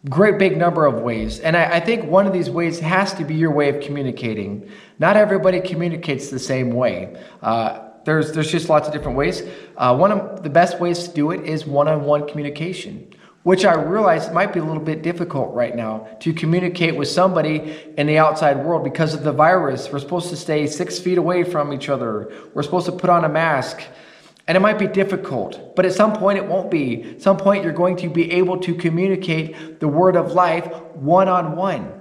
great 0.09 0.38
big 0.38 0.57
number 0.57 0.87
of 0.87 0.95
ways. 1.03 1.40
And 1.40 1.57
I, 1.57 1.77
I, 1.77 1.81
think 1.81 2.09
one 2.09 2.27
of 2.27 2.33
these 2.33 2.49
ways 2.49 2.79
has 2.79 3.12
to 3.14 3.25
be 3.25 3.35
your 3.35 3.51
way 3.51 3.69
of 3.69 3.83
communicating. 3.83 4.71
Not 4.99 5.16
everybody 5.16 5.61
communicates 5.61 6.31
the 6.31 6.38
same 6.38 6.71
way. 6.71 7.21
Uh, 7.42 7.90
there's, 8.05 8.33
there's 8.33 8.51
just 8.51 8.69
lots 8.69 8.87
of 8.87 8.92
different 8.92 9.16
ways. 9.16 9.42
Uh, 9.77 9.97
one 9.97 10.12
of 10.12 10.45
the 10.45 10.51
best 10.51 10.79
ways 10.81 11.09
to 11.09 11.14
do 11.14 11.33
it 11.33 11.45
is 11.45 11.66
one 11.66 11.88
on 11.88 12.05
one 12.05 12.29
communication, 12.29 13.12
which 13.42 13.64
I 13.64 13.75
realize 13.75 14.31
might 14.31 14.53
be 14.53 14.61
a 14.61 14.64
little 14.64 14.83
bit 14.83 15.03
difficult 15.03 15.53
right 15.55 15.75
now 15.75 16.07
to 16.21 16.33
communicate 16.33 16.95
with 16.95 17.09
somebody 17.09 17.77
in 17.99 18.07
the 18.07 18.19
outside 18.19 18.64
world 18.64 18.85
because 18.85 19.12
of 19.12 19.25
the 19.25 19.33
virus. 19.33 19.90
We're 19.90 19.99
supposed 19.99 20.31
to 20.31 20.37
stay 20.37 20.69
six 20.69 21.01
feet 21.01 21.19
away 21.19 21.42
from 21.42 21.73
each 21.73 21.88
other, 21.88 22.33
we're 22.55 22.62
supposed 22.62 22.87
to 22.87 22.92
put 22.92 23.11
on 23.11 23.25
a 23.25 23.29
mask. 23.29 23.83
And 24.48 24.56
it 24.56 24.61
might 24.61 24.78
be 24.78 24.87
difficult, 24.87 25.74
but 25.74 25.85
at 25.85 25.92
some 25.92 26.12
point 26.12 26.38
it 26.38 26.46
won't 26.46 26.70
be. 26.70 27.02
At 27.02 27.22
some 27.22 27.37
point 27.37 27.64
you're 27.64 27.72
going 27.72 27.96
to 27.96 28.09
be 28.09 28.30
able 28.32 28.59
to 28.61 28.74
communicate 28.74 29.80
the 29.80 29.88
word 29.88 30.14
of 30.14 30.32
life 30.32 30.72
one 30.94 31.28
on 31.28 31.56
one. 31.56 31.92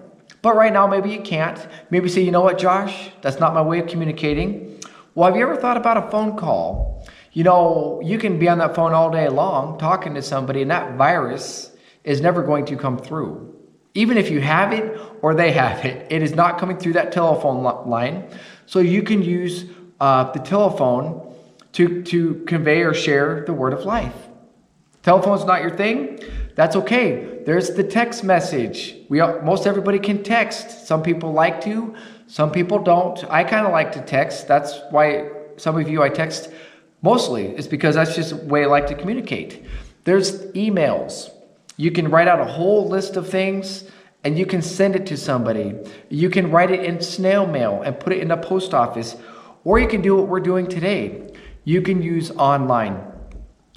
But 0.43 0.55
right 0.55 0.71
now, 0.71 0.85
maybe 0.85 1.09
you 1.09 1.21
can't. 1.21 1.59
Maybe 1.89 2.07
say, 2.07 2.21
you 2.21 2.29
know 2.29 2.41
what, 2.41 2.59
Josh, 2.59 3.09
that's 3.23 3.39
not 3.39 3.55
my 3.55 3.63
way 3.63 3.79
of 3.79 3.87
communicating. 3.87 4.79
Well, 5.15 5.27
have 5.27 5.35
you 5.35 5.41
ever 5.41 5.55
thought 5.55 5.75
about 5.75 5.97
a 5.97 6.11
phone 6.11 6.37
call? 6.37 7.07
You 7.33 7.43
know, 7.43 7.99
you 8.03 8.19
can 8.19 8.37
be 8.37 8.47
on 8.47 8.59
that 8.59 8.75
phone 8.75 8.93
all 8.93 9.09
day 9.09 9.27
long 9.27 9.79
talking 9.79 10.13
to 10.13 10.21
somebody, 10.21 10.61
and 10.61 10.69
that 10.69 10.97
virus 10.97 11.71
is 12.03 12.21
never 12.21 12.43
going 12.43 12.65
to 12.65 12.77
come 12.77 12.99
through. 12.99 13.55
Even 13.95 14.19
if 14.19 14.29
you 14.29 14.39
have 14.39 14.71
it 14.71 14.99
or 15.23 15.33
they 15.33 15.51
have 15.51 15.83
it, 15.83 16.05
it 16.11 16.21
is 16.21 16.35
not 16.35 16.59
coming 16.59 16.77
through 16.77 16.93
that 16.93 17.11
telephone 17.11 17.63
line. 17.89 18.29
So 18.67 18.81
you 18.81 19.01
can 19.01 19.23
use 19.23 19.65
uh, 19.99 20.31
the 20.31 20.39
telephone 20.39 21.24
to, 21.75 22.01
to 22.03 22.35
convey 22.45 22.81
or 22.83 22.93
share 22.93 23.43
the 23.45 23.53
word 23.53 23.73
of 23.73 23.83
life. 23.83 24.15
Telephone's 25.03 25.43
not 25.43 25.61
your 25.61 25.75
thing? 25.75 26.19
That's 26.55 26.75
okay. 26.77 27.43
There's 27.45 27.71
the 27.71 27.83
text 27.83 28.23
message. 28.23 28.95
We 29.09 29.19
most 29.19 29.67
everybody 29.67 29.99
can 29.99 30.23
text. 30.23 30.87
Some 30.87 31.03
people 31.03 31.33
like 31.33 31.61
to, 31.65 31.93
some 32.27 32.51
people 32.51 32.79
don't. 32.79 33.23
I 33.29 33.43
kind 33.43 33.67
of 33.67 33.73
like 33.73 33.91
to 33.91 34.01
text. 34.01 34.47
That's 34.47 34.79
why 34.89 35.29
some 35.57 35.77
of 35.77 35.89
you 35.89 36.01
I 36.01 36.09
text 36.09 36.49
mostly 37.01 37.47
is 37.47 37.67
because 37.67 37.95
that's 37.95 38.15
just 38.15 38.29
the 38.29 38.37
way 38.37 38.63
I 38.63 38.67
like 38.67 38.87
to 38.87 38.95
communicate. 38.95 39.65
There's 40.05 40.45
emails. 40.53 41.29
You 41.75 41.91
can 41.91 42.09
write 42.09 42.29
out 42.29 42.39
a 42.39 42.45
whole 42.45 42.87
list 42.87 43.17
of 43.17 43.29
things 43.29 43.83
and 44.23 44.39
you 44.39 44.45
can 44.45 44.61
send 44.61 44.95
it 44.95 45.05
to 45.07 45.17
somebody. 45.17 45.75
You 46.09 46.29
can 46.29 46.49
write 46.49 46.71
it 46.71 46.85
in 46.85 47.01
snail 47.01 47.45
mail 47.45 47.81
and 47.81 47.99
put 47.99 48.13
it 48.13 48.19
in 48.19 48.31
a 48.31 48.37
post 48.37 48.73
office, 48.73 49.17
or 49.65 49.77
you 49.77 49.87
can 49.87 50.01
do 50.01 50.15
what 50.15 50.29
we're 50.29 50.39
doing 50.39 50.67
today 50.67 51.34
you 51.65 51.81
can 51.81 52.01
use 52.01 52.31
online, 52.31 52.93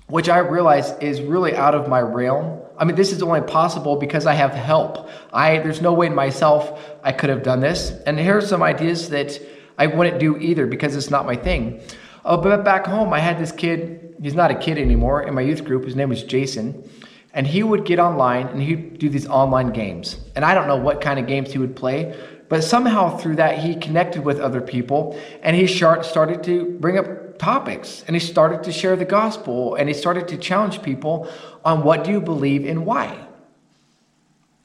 which 0.07 0.29
I 0.29 0.38
realize 0.38 0.92
is 0.98 1.22
really 1.22 1.57
out 1.57 1.74
of 1.74 1.88
my 1.88 2.01
realm. 2.01 2.61
I 2.77 2.85
mean, 2.85 2.94
this 2.94 3.12
is 3.12 3.22
only 3.22 3.40
possible 3.40 3.96
because 3.96 4.27
I 4.27 4.35
have 4.35 4.53
help. 4.53 5.09
I 5.33 5.59
there's 5.59 5.81
no 5.81 5.94
way 5.94 6.07
in 6.07 6.14
myself 6.14 6.96
I 7.03 7.12
could 7.12 7.31
have 7.31 7.42
done 7.42 7.61
this. 7.61 7.90
And 8.07 8.18
here 8.18 8.37
are 8.37 8.42
some 8.42 8.62
ideas 8.62 9.09
that 9.09 9.40
I 9.79 9.87
wouldn't 9.87 10.20
do 10.20 10.37
either 10.37 10.66
because 10.66 10.94
it's 10.94 11.11
not 11.11 11.27
my 11.27 11.35
thing. 11.35 11.81
Uh, 12.24 12.37
but 12.37 12.62
back 12.62 12.87
home, 12.87 13.12
I 13.12 13.20
had 13.20 13.38
this 13.38 13.53
kid. 13.53 14.16
He's 14.22 14.35
not 14.35 14.51
a 14.51 14.55
kid 14.55 14.77
anymore 14.77 15.22
in 15.22 15.35
my 15.35 15.40
youth 15.40 15.64
group. 15.64 15.85
His 15.85 15.96
name 15.96 16.11
was 16.11 16.22
Jason. 16.22 16.88
And 17.33 17.46
he 17.46 17.62
would 17.62 17.85
get 17.85 17.98
online 17.98 18.48
and 18.48 18.61
he'd 18.61 18.98
do 18.98 19.09
these 19.09 19.27
online 19.27 19.70
games. 19.70 20.18
And 20.37 20.44
I 20.44 20.55
don't 20.55 20.66
know 20.66 20.77
what 20.77 21.01
kind 21.01 21.18
of 21.18 21.27
games 21.27 21.53
he 21.53 21.59
would 21.59 21.77
play, 21.77 22.18
but 22.48 22.64
somehow 22.64 23.16
through 23.16 23.37
that, 23.37 23.59
he 23.59 23.77
connected 23.77 24.24
with 24.24 24.40
other 24.40 24.61
people 24.61 25.18
and 25.42 25.55
he 25.55 25.66
started 25.66 26.42
to 26.44 26.77
bring 26.81 26.98
up 26.98 27.07
topics 27.38 28.05
and 28.07 28.16
he 28.16 28.20
started 28.20 28.62
to 28.64 28.72
share 28.72 28.96
the 28.96 29.05
gospel 29.05 29.74
and 29.74 29.88
he 29.88 29.94
started 29.94 30.29
to 30.29 30.37
challenge 30.37 30.83
people 30.83 31.31
on 31.64 31.83
what 31.83 32.05
do 32.05 32.11
you 32.11 32.20
believe 32.20 32.66
and 32.66 32.85
why. 32.85 33.27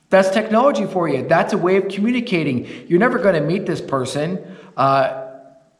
That's 0.09 0.29
technology 0.29 0.85
for 0.85 1.07
you. 1.07 1.27
That's 1.27 1.53
a 1.53 1.57
way 1.57 1.77
of 1.77 1.87
communicating. 1.87 2.87
You're 2.87 2.99
never 2.99 3.17
going 3.17 3.35
to 3.35 3.41
meet 3.41 3.65
this 3.65 3.81
person, 3.81 4.57
uh, 4.77 5.21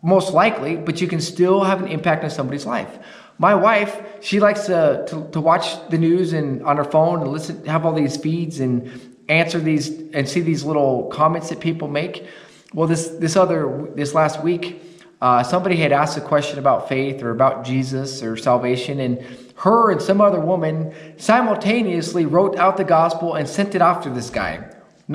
most 0.02 0.34
likely, 0.34 0.76
but 0.76 1.00
you 1.02 1.08
can 1.08 1.22
still 1.22 1.64
have 1.64 1.82
an 1.82 1.88
impact 1.88 2.24
on 2.24 2.30
somebody's 2.30 2.66
life. 2.66 2.98
My 3.38 3.56
wife, 3.56 4.02
she 4.22 4.40
likes 4.40 4.66
to, 4.66 5.06
to, 5.08 5.30
to 5.32 5.42
watch 5.42 5.88
the 5.90 5.98
news 5.98 6.34
and 6.34 6.64
on 6.64 6.78
her 6.78 6.84
phone 6.84 7.22
and 7.22 7.32
listen, 7.32 7.64
have 7.66 7.86
all 7.86 7.94
these 7.94 8.18
feeds 8.18 8.60
and 8.60 8.90
answer 9.30 9.60
these 9.60 9.90
and 10.14 10.28
see 10.28 10.42
these 10.42 10.64
little 10.64 11.06
comments 11.08 11.50
that 11.50 11.60
people 11.60 11.88
make. 11.88 12.26
Well, 12.74 12.88
this 12.88 13.10
this 13.20 13.36
other 13.36 13.92
this 13.96 14.14
last 14.14 14.44
week, 14.44 14.93
uh, 15.24 15.42
somebody 15.42 15.78
had 15.78 15.94
asked 15.94 16.18
a 16.18 16.22
question 16.22 16.60
about 16.60 16.90
faith 16.90 17.24
or 17.24 17.30
about 17.30 17.64
Jesus 17.64 18.22
or 18.22 18.36
salvation, 18.36 19.00
and 19.00 19.26
her 19.56 19.90
and 19.90 20.02
some 20.02 20.20
other 20.20 20.42
woman 20.42 20.94
simultaneously 21.16 22.26
wrote 22.26 22.58
out 22.58 22.76
the 22.76 22.84
gospel 22.84 23.36
and 23.36 23.48
sent 23.48 23.74
it 23.74 23.82
off 23.82 24.04
to 24.04 24.10
this 24.10 24.30
guy. 24.30 24.70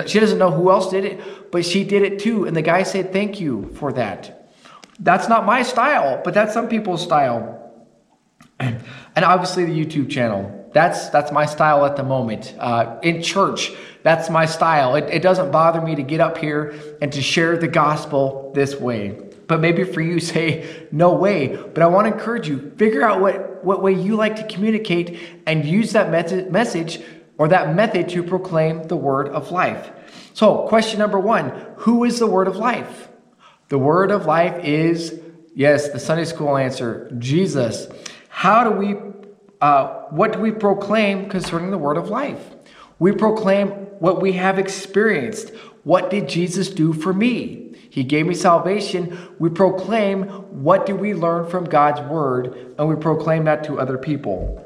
She 0.07 0.19
doesn't 0.19 0.39
know 0.39 0.51
who 0.51 0.71
else 0.71 0.91
did 0.91 1.05
it, 1.05 1.53
but 1.53 1.63
she 1.67 1.85
did 1.85 2.01
it 2.01 2.21
too. 2.21 2.47
And 2.47 2.57
the 2.57 2.63
guy 2.63 2.85
said, 2.85 3.13
Thank 3.13 3.39
you 3.39 3.71
for 3.75 3.93
that. 3.93 4.51
That's 4.99 5.29
not 5.29 5.45
my 5.45 5.63
style, 5.63 6.23
but 6.25 6.33
that's 6.33 6.55
some 6.55 6.69
people's 6.69 7.03
style. 7.03 7.55
And 8.61 9.25
obviously 9.25 9.65
the 9.65 9.73
YouTube 9.73 10.09
channel. 10.09 10.71
That's 10.73 11.09
that's 11.09 11.33
my 11.33 11.45
style 11.45 11.85
at 11.85 11.97
the 11.97 12.05
moment. 12.05 12.55
Uh, 12.57 13.01
in 13.03 13.21
church, 13.21 13.73
that's 14.05 14.31
my 14.31 14.47
style. 14.47 14.95
It, 14.95 15.11
it 15.11 15.23
doesn't 15.23 15.51
bother 15.51 15.81
me 15.81 15.97
to 15.97 16.03
get 16.05 16.21
up 16.21 16.39
here 16.39 16.73
and 17.03 17.13
to 17.13 17.21
share 17.21 17.57
the 17.57 17.67
gospel 17.67 18.53
this 18.55 18.77
way. 18.77 19.28
But 19.49 19.61
maybe 19.61 19.83
for 19.83 20.01
you, 20.01 20.21
say, 20.33 20.87
no 20.93 21.13
way. 21.13 21.57
But 21.57 21.83
I 21.83 21.87
want 21.87 22.07
to 22.07 22.13
encourage 22.13 22.49
you, 22.49 22.73
figure 22.77 23.03
out 23.03 23.21
what, 23.21 23.65
what 23.65 23.83
way 23.83 23.93
you 23.93 24.15
like 24.15 24.37
to 24.37 24.47
communicate 24.47 25.19
and 25.47 25.65
use 25.65 25.93
that 25.93 26.11
message 26.11 27.03
or 27.39 27.49
that 27.49 27.75
method 27.75 28.09
to 28.11 28.23
proclaim 28.23 28.85
the 28.85 28.97
word 28.97 29.29
of 29.29 29.51
life. 29.51 29.91
So, 30.35 30.69
question 30.69 30.99
number 30.99 31.19
one 31.19 31.49
Who 31.79 32.05
is 32.05 32.19
the 32.19 32.27
word 32.27 32.47
of 32.47 32.57
life? 32.57 33.09
The 33.69 33.79
word 33.79 34.11
of 34.11 34.27
life 34.27 34.65
is, 34.65 35.21
yes, 35.55 35.91
the 35.91 36.01
Sunday 36.01 36.25
school 36.25 36.57
answer, 36.57 37.11
Jesus. 37.19 37.87
How 38.29 38.65
do 38.65 38.71
we, 38.71 38.97
uh, 39.61 40.05
what 40.11 40.33
do 40.33 40.39
we 40.39 40.53
proclaim 40.53 41.29
concerning 41.29 41.71
the 41.71 41.79
word 41.79 41.97
of 41.97 42.09
life? 42.09 42.55
We 42.99 43.13
proclaim 43.13 43.69
what 44.01 44.23
we 44.23 44.33
have 44.33 44.59
experienced. 44.59 45.51
What 45.85 46.11
did 46.11 46.29
Jesus 46.29 46.71
do 46.71 46.93
for 46.93 47.13
me? 47.13 47.68
He 47.99 48.05
gave 48.05 48.29
me 48.29 48.35
salvation. 48.35 49.19
We 49.41 49.51
proclaim 49.51 50.23
what 50.63 50.87
do 50.87 50.95
we 50.95 51.15
learn 51.15 51.51
from 51.51 51.65
God's 51.65 52.01
word, 52.03 52.77
and 52.79 52.89
we 52.89 52.95
proclaim 52.95 53.47
that 53.47 53.65
to 53.65 53.81
other 53.81 53.99
people. 53.99 54.65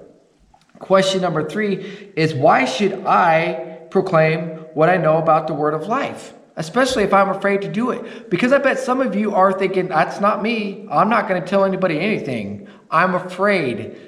Question 0.78 1.22
number 1.22 1.48
three 1.48 2.12
is 2.14 2.34
why 2.34 2.66
should 2.66 3.06
I 3.06 3.86
proclaim 3.88 4.48
what 4.74 4.90
I 4.90 4.98
know 4.98 5.16
about 5.16 5.46
the 5.46 5.54
word 5.54 5.72
of 5.72 5.86
life? 5.86 6.34
Especially 6.56 7.04
if 7.04 7.14
I'm 7.14 7.30
afraid 7.30 7.62
to 7.62 7.72
do 7.72 7.90
it. 7.92 8.28
Because 8.28 8.52
I 8.52 8.58
bet 8.58 8.78
some 8.78 9.00
of 9.00 9.16
you 9.16 9.34
are 9.34 9.50
thinking, 9.50 9.88
that's 9.88 10.20
not 10.20 10.42
me. 10.42 10.86
I'm 10.90 11.08
not 11.08 11.26
going 11.26 11.42
to 11.42 11.48
tell 11.48 11.64
anybody 11.64 11.98
anything. 11.98 12.68
I'm 12.90 13.14
afraid. 13.14 13.98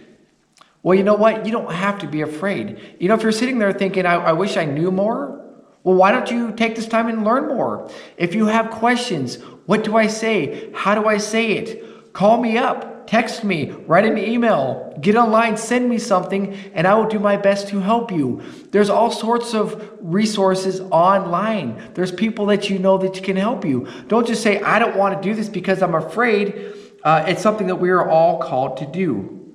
Well, 0.83 0.99
you 0.99 1.03
know 1.03 1.15
what? 1.15 1.47
You 1.47 1.53
don't 1.53 1.73
have 1.73 2.01
to 2.01 2.07
be 2.07 2.21
afraid. 2.21 2.79
You 3.01 3.09
know, 3.09 3.15
if 3.15 3.23
you're 3.23 3.33
sitting 3.33 3.59
there 3.59 3.73
thinking, 3.73 4.05
I, 4.05 4.17
I 4.17 4.33
wish 4.35 4.59
I 4.59 4.67
knew 4.67 4.91
more, 4.91 5.44
well, 5.85 5.97
why 5.97 6.11
don't 6.11 6.31
you 6.31 6.51
take 6.53 6.75
this 6.77 6.87
time 6.87 7.09
and 7.09 7.25
learn 7.25 7.47
more? 7.47 7.91
If 8.17 8.35
you 8.35 8.47
have 8.47 8.71
questions, 8.71 9.37
what 9.67 9.85
do 9.85 9.97
I 9.97 10.07
say? 10.07 10.71
How 10.75 10.95
do 10.95 11.07
I 11.07 11.19
say 11.19 11.53
it? 11.53 12.13
Call 12.15 12.41
me 12.41 12.57
up, 12.57 13.07
text 13.07 13.45
me, 13.45 13.71
write 13.87 14.07
an 14.07 14.17
email, 14.17 14.97
get 15.01 15.15
online, 15.15 15.59
send 15.59 15.91
me 15.91 15.99
something, 15.99 16.55
and 16.73 16.87
I 16.87 16.95
will 16.95 17.09
do 17.09 17.19
my 17.19 17.37
best 17.37 17.69
to 17.69 17.81
help 17.81 18.11
you. 18.11 18.41
There's 18.71 18.89
all 18.89 19.11
sorts 19.11 19.53
of 19.53 19.91
resources 20.01 20.81
online. 20.81 21.91
There's 21.93 22.13
people 22.13 22.47
that 22.47 22.71
you 22.71 22.79
know 22.79 22.97
that 22.99 23.23
can 23.23 23.37
help 23.37 23.65
you. 23.65 23.87
Don't 24.09 24.27
just 24.27 24.43
say, 24.43 24.63
I 24.63 24.79
don't 24.79 24.97
want 24.97 25.21
to 25.21 25.29
do 25.29 25.35
this 25.35 25.51
because 25.51 25.83
I'm 25.83 25.95
afraid. 25.95 26.73
Uh, 27.03 27.27
it's 27.29 27.43
something 27.43 27.67
that 27.67 27.77
we 27.77 27.91
are 27.91 28.09
all 28.09 28.39
called 28.39 28.79
to 28.79 28.87
do. 28.87 29.53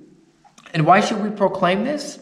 And 0.72 0.86
why 0.86 1.00
should 1.00 1.20
we 1.22 1.30
proclaim 1.30 1.82
this? 1.82 2.20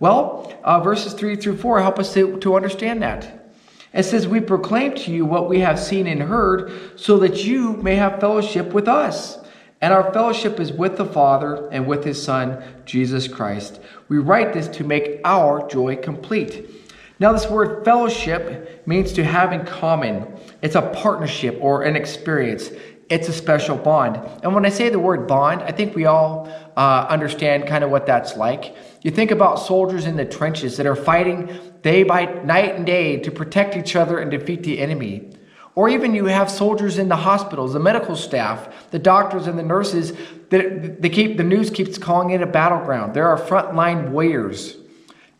Well, 0.00 0.50
uh, 0.64 0.80
verses 0.80 1.12
3 1.12 1.36
through 1.36 1.58
4 1.58 1.82
help 1.82 1.98
us 1.98 2.14
to, 2.14 2.38
to 2.38 2.56
understand 2.56 3.02
that. 3.02 3.52
It 3.92 4.04
says, 4.04 4.26
We 4.26 4.40
proclaim 4.40 4.94
to 4.94 5.12
you 5.12 5.26
what 5.26 5.48
we 5.48 5.60
have 5.60 5.78
seen 5.78 6.06
and 6.06 6.22
heard, 6.22 6.98
so 6.98 7.18
that 7.18 7.44
you 7.44 7.74
may 7.74 7.96
have 7.96 8.18
fellowship 8.18 8.72
with 8.72 8.88
us. 8.88 9.38
And 9.82 9.92
our 9.92 10.12
fellowship 10.12 10.58
is 10.58 10.72
with 10.72 10.96
the 10.96 11.04
Father 11.04 11.68
and 11.70 11.86
with 11.86 12.04
his 12.04 12.22
Son, 12.22 12.62
Jesus 12.86 13.28
Christ. 13.28 13.80
We 14.08 14.18
write 14.18 14.54
this 14.54 14.68
to 14.68 14.84
make 14.84 15.20
our 15.24 15.66
joy 15.68 15.96
complete. 15.96 16.70
Now, 17.18 17.32
this 17.32 17.48
word 17.48 17.84
fellowship 17.84 18.86
means 18.86 19.12
to 19.12 19.24
have 19.24 19.52
in 19.52 19.66
common. 19.66 20.26
It's 20.62 20.76
a 20.76 20.82
partnership 20.82 21.58
or 21.60 21.82
an 21.82 21.94
experience 21.94 22.70
it's 23.10 23.28
a 23.28 23.32
special 23.32 23.76
bond. 23.76 24.20
And 24.44 24.54
when 24.54 24.64
I 24.64 24.68
say 24.68 24.88
the 24.88 25.00
word 25.00 25.26
bond, 25.26 25.62
I 25.62 25.72
think 25.72 25.96
we 25.96 26.06
all 26.06 26.48
uh, 26.80 27.06
understand 27.10 27.66
kind 27.66 27.84
of 27.84 27.90
what 27.90 28.06
that's 28.06 28.38
like. 28.38 28.74
You 29.02 29.10
think 29.10 29.30
about 29.30 29.58
soldiers 29.58 30.06
in 30.06 30.16
the 30.16 30.24
trenches 30.24 30.78
that 30.78 30.86
are 30.86 30.96
fighting 30.96 31.50
day 31.82 32.04
by 32.04 32.24
night 32.42 32.74
and 32.74 32.86
day 32.86 33.18
to 33.18 33.30
protect 33.30 33.76
each 33.76 33.96
other 33.96 34.18
and 34.18 34.30
defeat 34.30 34.62
the 34.62 34.78
enemy. 34.78 35.28
Or 35.74 35.90
even 35.90 36.14
you 36.14 36.24
have 36.24 36.50
soldiers 36.50 36.96
in 36.96 37.10
the 37.10 37.16
hospitals, 37.16 37.74
the 37.74 37.80
medical 37.80 38.16
staff, 38.16 38.88
the 38.92 38.98
doctors 38.98 39.46
and 39.46 39.58
the 39.58 39.62
nurses 39.62 40.14
that 40.48 41.02
they 41.02 41.10
keep 41.10 41.36
the 41.36 41.44
news 41.44 41.68
keeps 41.68 41.98
calling 41.98 42.30
it 42.30 42.40
a 42.40 42.46
battleground. 42.46 43.12
There 43.12 43.28
are 43.28 43.38
frontline 43.38 44.08
warriors. 44.08 44.78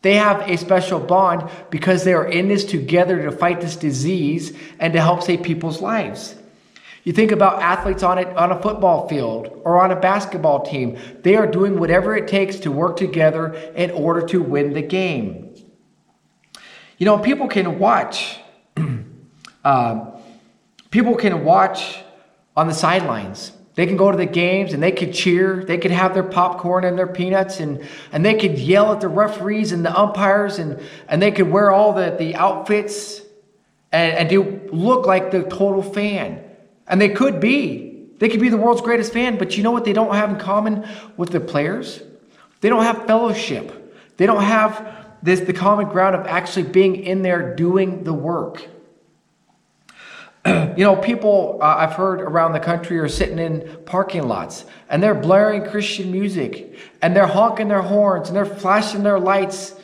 They 0.03 0.17
have 0.17 0.43
a 0.43 0.59
special 0.59 1.01
bond 1.01 1.51
because 1.71 2.05
they 2.05 2.13
are 2.13 2.27
in 2.27 2.49
this 2.49 2.67
together 2.67 3.23
to 3.23 3.33
fight 3.33 3.63
this 3.63 3.77
disease 3.77 4.55
and 4.79 4.93
to 4.93 5.01
help 5.01 5.23
save 5.23 5.43
people's 5.43 5.81
lives. 5.81 6.35
You 7.05 7.13
think 7.13 7.33
about 7.33 7.63
athletes 7.63 8.03
on 8.03 8.19
it 8.19 8.29
on 8.37 8.53
a 8.53 8.61
football 8.61 9.09
field 9.09 9.61
or 9.65 9.81
on 9.81 9.91
a 9.91 9.97
basketball 9.97 10.65
team. 10.65 10.99
They 11.23 11.35
are 11.35 11.47
doing 11.47 11.79
whatever 11.79 12.15
it 12.15 12.29
takes 12.29 12.57
to 12.61 12.71
work 12.71 12.97
together 12.97 13.55
in 13.75 13.91
order 13.91 14.27
to 14.29 14.43
win 14.43 14.75
the 14.75 14.83
game. 14.83 15.55
You 16.99 17.07
know, 17.07 17.19
people 17.19 17.49
can 17.49 17.79
watch. 17.79 18.39
uh, 19.65 20.11
people 20.91 21.15
can 21.15 21.45
watch 21.45 22.01
on 22.55 22.69
the 22.69 22.75
sidelines. 22.75 23.53
They 23.77 23.87
can 23.87 23.97
go 23.97 24.11
to 24.11 24.19
the 24.19 24.27
games 24.27 24.75
and 24.75 24.83
they 24.83 24.93
could 24.93 25.15
cheer. 25.15 25.65
They 25.65 25.79
could 25.79 25.93
have 25.93 26.13
their 26.13 26.25
popcorn 26.25 26.85
and 26.85 26.99
their 26.99 27.07
peanuts 27.07 27.61
and, 27.61 27.89
and 28.13 28.23
they 28.23 28.35
could 28.35 28.59
yell 28.59 28.93
at 28.93 29.01
the 29.01 29.09
referees 29.09 29.73
and 29.73 29.83
the 29.83 29.99
umpires 29.99 30.59
and, 30.59 30.79
and 31.09 31.23
they 31.23 31.31
could 31.31 31.51
wear 31.51 31.71
all 31.71 31.95
the, 31.95 32.15
the 32.19 32.35
outfits 32.35 33.23
and, 33.91 34.13
and 34.13 34.29
do 34.29 34.69
look 34.71 35.07
like 35.07 35.31
the 35.31 35.45
total 35.45 35.83
fan. 35.83 36.45
And 36.91 37.01
they 37.01 37.09
could 37.09 37.41
be. 37.41 38.09
They 38.19 38.29
could 38.29 38.41
be 38.41 38.51
the 38.51 38.59
world's 38.59 38.83
greatest 38.83 39.15
fan, 39.15 39.39
but 39.39 39.57
you 39.57 39.63
know 39.63 39.71
what 39.71 39.87
they 39.87 39.95
don't 39.95 40.15
have 40.15 40.29
in 40.31 40.39
common 40.39 40.87
with 41.17 41.31
the 41.31 41.41
players? 41.41 42.03
They 42.61 42.69
don't 42.69 42.83
have 42.83 43.07
fellowship. 43.07 43.97
They 44.19 44.27
don't 44.27 44.43
have 44.43 44.99
this 45.23 45.41
the 45.41 45.53
common 45.53 45.89
ground 45.89 46.17
of 46.17 46.27
actually 46.27 46.65
being 46.65 46.97
in 46.97 47.23
there 47.23 47.55
doing 47.55 48.05
the 48.05 48.13
work. 48.13 48.67
you 50.47 50.85
know, 50.85 50.97
people 50.97 51.59
uh, 51.63 51.77
I've 51.79 51.93
heard 51.93 52.21
around 52.21 52.53
the 52.53 52.61
country 52.61 52.99
are 52.99 53.09
sitting 53.09 53.39
in 53.39 53.79
parking 53.87 54.27
lots 54.27 54.65
and 54.89 55.03
they're 55.03 55.15
blaring 55.15 55.65
Christian 55.65 56.11
music 56.11 56.79
and 57.03 57.15
they're 57.15 57.27
honking 57.27 57.69
their 57.69 57.83
horns 57.83 58.29
and 58.29 58.37
they're 58.37 58.47
flashing 58.47 59.03
their 59.03 59.19
lights 59.19 59.75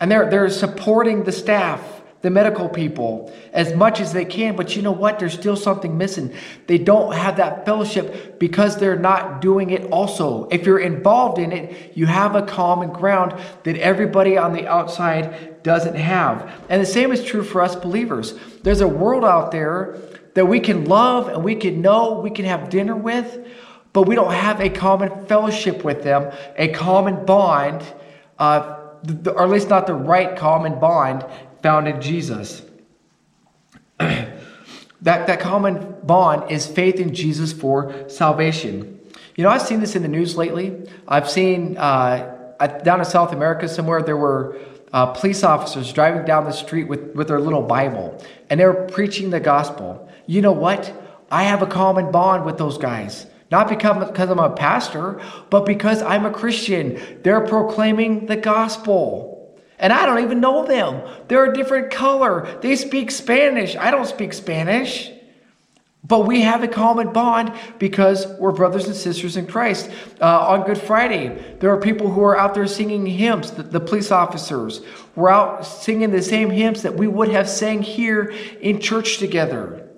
and 0.00 0.10
they're, 0.10 0.28
they're 0.28 0.50
supporting 0.50 1.24
the 1.24 1.32
staff 1.32 1.91
the 2.22 2.30
medical 2.30 2.68
people 2.68 3.32
as 3.52 3.74
much 3.74 4.00
as 4.00 4.12
they 4.12 4.24
can. 4.24 4.56
But 4.56 4.74
you 4.74 4.82
know 4.82 4.92
what? 4.92 5.18
There's 5.18 5.34
still 5.34 5.56
something 5.56 5.98
missing. 5.98 6.32
They 6.66 6.78
don't 6.78 7.14
have 7.14 7.36
that 7.36 7.66
fellowship 7.66 8.38
because 8.38 8.78
they're 8.78 8.98
not 8.98 9.40
doing 9.40 9.70
it 9.70 9.90
also. 9.90 10.48
If 10.48 10.64
you're 10.64 10.78
involved 10.78 11.38
in 11.38 11.52
it, 11.52 11.96
you 11.96 12.06
have 12.06 12.34
a 12.34 12.42
common 12.42 12.90
ground 12.90 13.34
that 13.64 13.76
everybody 13.76 14.38
on 14.38 14.52
the 14.52 14.66
outside 14.66 15.62
doesn't 15.62 15.96
have. 15.96 16.64
And 16.68 16.80
the 16.80 16.86
same 16.86 17.12
is 17.12 17.22
true 17.24 17.42
for 17.42 17.60
us 17.60 17.76
believers. 17.76 18.34
There's 18.62 18.80
a 18.80 18.88
world 18.88 19.24
out 19.24 19.50
there 19.50 19.98
that 20.34 20.46
we 20.46 20.60
can 20.60 20.86
love 20.86 21.28
and 21.28 21.44
we 21.44 21.56
can 21.56 21.82
know, 21.82 22.20
we 22.20 22.30
can 22.30 22.44
have 22.44 22.70
dinner 22.70 22.96
with, 22.96 23.46
but 23.92 24.04
we 24.04 24.14
don't 24.14 24.32
have 24.32 24.60
a 24.60 24.70
common 24.70 25.26
fellowship 25.26 25.84
with 25.84 26.02
them, 26.02 26.32
a 26.56 26.68
common 26.68 27.26
bond. 27.26 27.82
Uh, 28.38 28.78
or 29.26 29.42
at 29.42 29.50
least 29.50 29.68
not 29.68 29.88
the 29.88 29.94
right 29.94 30.36
common 30.36 30.78
bond 30.78 31.24
found 31.62 31.88
in 31.88 32.00
Jesus. 32.00 32.62
that, 33.98 34.36
that 35.00 35.40
common 35.40 35.96
bond 36.02 36.50
is 36.50 36.66
faith 36.66 36.96
in 36.96 37.14
Jesus 37.14 37.52
for 37.52 38.08
salvation. 38.08 39.00
You 39.36 39.44
know, 39.44 39.50
I've 39.50 39.62
seen 39.62 39.80
this 39.80 39.96
in 39.96 40.02
the 40.02 40.08
news 40.08 40.36
lately. 40.36 40.86
I've 41.08 41.30
seen 41.30 41.76
uh, 41.78 42.32
down 42.84 43.00
in 43.00 43.04
South 43.04 43.32
America 43.32 43.68
somewhere, 43.68 44.02
there 44.02 44.16
were 44.16 44.58
uh, 44.92 45.06
police 45.06 45.42
officers 45.42 45.92
driving 45.92 46.24
down 46.24 46.44
the 46.44 46.52
street 46.52 46.84
with, 46.84 47.14
with 47.14 47.28
their 47.28 47.40
little 47.40 47.62
Bible, 47.62 48.22
and 48.50 48.60
they 48.60 48.66
were 48.66 48.86
preaching 48.88 49.30
the 49.30 49.40
gospel. 49.40 50.08
You 50.26 50.42
know 50.42 50.52
what? 50.52 50.92
I 51.30 51.44
have 51.44 51.62
a 51.62 51.66
common 51.66 52.10
bond 52.12 52.44
with 52.44 52.58
those 52.58 52.76
guys. 52.76 53.26
Not 53.50 53.68
because 53.68 54.30
I'm 54.30 54.38
a 54.38 54.50
pastor, 54.50 55.20
but 55.50 55.66
because 55.66 56.02
I'm 56.02 56.24
a 56.24 56.30
Christian. 56.30 57.20
They're 57.22 57.46
proclaiming 57.46 58.26
the 58.26 58.36
gospel. 58.36 59.31
And 59.82 59.92
I 59.92 60.06
don't 60.06 60.22
even 60.22 60.40
know 60.40 60.64
them. 60.64 61.02
They're 61.26 61.50
a 61.50 61.54
different 61.54 61.90
color. 61.90 62.46
They 62.62 62.76
speak 62.76 63.10
Spanish. 63.10 63.74
I 63.76 63.90
don't 63.90 64.06
speak 64.06 64.32
Spanish. 64.32 65.10
But 66.04 66.20
we 66.20 66.40
have 66.42 66.62
a 66.62 66.68
common 66.68 67.12
bond 67.12 67.52
because 67.78 68.26
we're 68.38 68.52
brothers 68.52 68.86
and 68.86 68.94
sisters 68.94 69.36
in 69.36 69.46
Christ. 69.46 69.90
Uh, 70.20 70.48
on 70.48 70.64
Good 70.64 70.78
Friday, 70.78 71.56
there 71.58 71.70
are 71.70 71.80
people 71.80 72.10
who 72.10 72.22
are 72.22 72.38
out 72.38 72.54
there 72.54 72.66
singing 72.66 73.06
hymns. 73.06 73.50
The, 73.50 73.64
the 73.64 73.80
police 73.80 74.12
officers 74.12 74.82
were 75.16 75.30
out 75.30 75.66
singing 75.66 76.12
the 76.12 76.22
same 76.22 76.50
hymns 76.50 76.82
that 76.82 76.94
we 76.94 77.08
would 77.08 77.28
have 77.28 77.48
sang 77.48 77.82
here 77.82 78.32
in 78.60 78.80
church 78.80 79.18
together. 79.18 79.90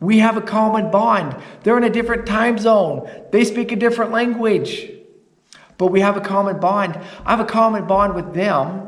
We 0.00 0.20
have 0.20 0.38
a 0.38 0.42
common 0.42 0.90
bond. 0.90 1.36
They're 1.64 1.76
in 1.76 1.84
a 1.84 1.90
different 1.90 2.26
time 2.26 2.56
zone. 2.58 3.10
They 3.30 3.44
speak 3.44 3.72
a 3.72 3.76
different 3.76 4.10
language. 4.10 4.90
But 5.76 5.88
we 5.88 6.00
have 6.00 6.16
a 6.16 6.20
common 6.22 6.60
bond. 6.60 6.98
I 7.26 7.30
have 7.30 7.40
a 7.40 7.44
common 7.44 7.86
bond 7.86 8.14
with 8.14 8.32
them. 8.32 8.87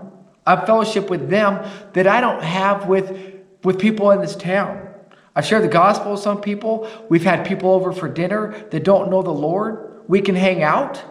I 0.51 0.67
fellowship 0.67 1.11
with 1.11 1.31
them 1.31 1.65
that 1.93 2.07
I 2.07 2.21
don't 2.21 2.43
have 2.43 2.87
with, 2.87 3.17
with 3.63 3.79
people 3.79 4.11
in 4.11 4.21
this 4.21 4.35
town. 4.35 4.89
I've 5.35 5.47
shared 5.47 5.63
the 5.63 5.69
gospel 5.69 6.13
with 6.13 6.21
some 6.21 6.41
people. 6.41 6.89
We've 7.09 7.23
had 7.23 7.47
people 7.47 7.71
over 7.71 7.93
for 7.93 8.09
dinner 8.09 8.67
that 8.71 8.85
don't 8.85 9.11
know 9.11 9.23
the 9.23 9.31
Lord. 9.31 10.03
We 10.09 10.21
can 10.21 10.35
hang 10.35 10.63
out, 10.63 11.03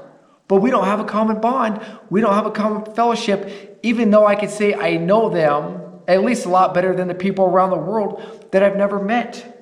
but 0.47 0.57
we 0.57 0.71
don't 0.71 0.85
have 0.85 0.99
a 0.99 1.05
common 1.05 1.39
bond. 1.39 1.81
We 2.09 2.19
don't 2.21 2.33
have 2.33 2.45
a 2.45 2.51
common 2.51 2.93
fellowship, 2.93 3.79
even 3.81 4.11
though 4.11 4.27
I 4.27 4.35
could 4.35 4.49
say 4.49 4.73
I 4.73 4.97
know 4.97 5.29
them 5.29 5.79
at 6.07 6.23
least 6.23 6.45
a 6.45 6.49
lot 6.49 6.73
better 6.73 6.95
than 6.95 7.07
the 7.07 7.15
people 7.15 7.45
around 7.45 7.69
the 7.69 7.77
world 7.77 8.47
that 8.51 8.63
I've 8.63 8.75
never 8.75 8.99
met. 8.99 9.58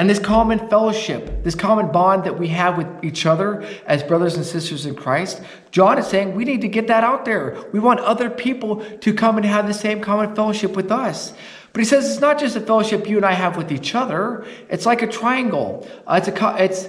And 0.00 0.08
this 0.08 0.18
common 0.18 0.66
fellowship, 0.70 1.44
this 1.44 1.54
common 1.54 1.92
bond 1.92 2.24
that 2.24 2.38
we 2.38 2.48
have 2.48 2.78
with 2.78 2.86
each 3.04 3.26
other 3.26 3.62
as 3.84 4.02
brothers 4.02 4.34
and 4.34 4.46
sisters 4.46 4.86
in 4.86 4.94
Christ, 4.94 5.42
John 5.72 5.98
is 5.98 6.06
saying 6.06 6.34
we 6.34 6.46
need 6.46 6.62
to 6.62 6.68
get 6.68 6.86
that 6.86 7.04
out 7.04 7.26
there. 7.26 7.62
We 7.74 7.80
want 7.80 8.00
other 8.00 8.30
people 8.30 8.76
to 9.00 9.12
come 9.12 9.36
and 9.36 9.44
have 9.44 9.66
the 9.66 9.74
same 9.74 10.00
common 10.00 10.34
fellowship 10.34 10.74
with 10.74 10.90
us. 10.90 11.34
But 11.74 11.80
he 11.80 11.84
says 11.84 12.10
it's 12.10 12.18
not 12.18 12.38
just 12.38 12.56
a 12.56 12.62
fellowship 12.62 13.10
you 13.10 13.18
and 13.18 13.26
I 13.26 13.34
have 13.34 13.58
with 13.58 13.70
each 13.70 13.94
other. 13.94 14.46
It's 14.70 14.86
like 14.86 15.02
a 15.02 15.06
triangle. 15.06 15.86
Uh, 16.06 16.18
it's 16.24 16.28
a 16.28 16.64
it's 16.64 16.88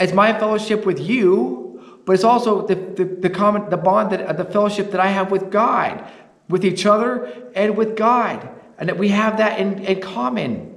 it's 0.00 0.12
my 0.12 0.36
fellowship 0.36 0.84
with 0.84 0.98
you, 0.98 2.00
but 2.06 2.14
it's 2.14 2.24
also 2.24 2.66
the 2.66 2.74
the, 2.74 3.04
the 3.04 3.30
common 3.30 3.70
the 3.70 3.76
bond 3.76 4.10
that 4.10 4.36
the 4.36 4.44
fellowship 4.44 4.90
that 4.90 5.00
I 5.00 5.10
have 5.10 5.30
with 5.30 5.52
God, 5.52 6.04
with 6.48 6.64
each 6.64 6.86
other, 6.86 7.32
and 7.54 7.76
with 7.76 7.96
God, 7.96 8.48
and 8.78 8.88
that 8.88 8.98
we 8.98 9.10
have 9.10 9.36
that 9.36 9.60
in, 9.60 9.78
in 9.84 10.00
common. 10.00 10.74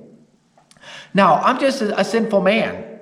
Now, 1.13 1.35
I'm 1.35 1.59
just 1.59 1.81
a, 1.81 1.99
a 1.99 2.03
sinful 2.03 2.41
man. 2.41 2.99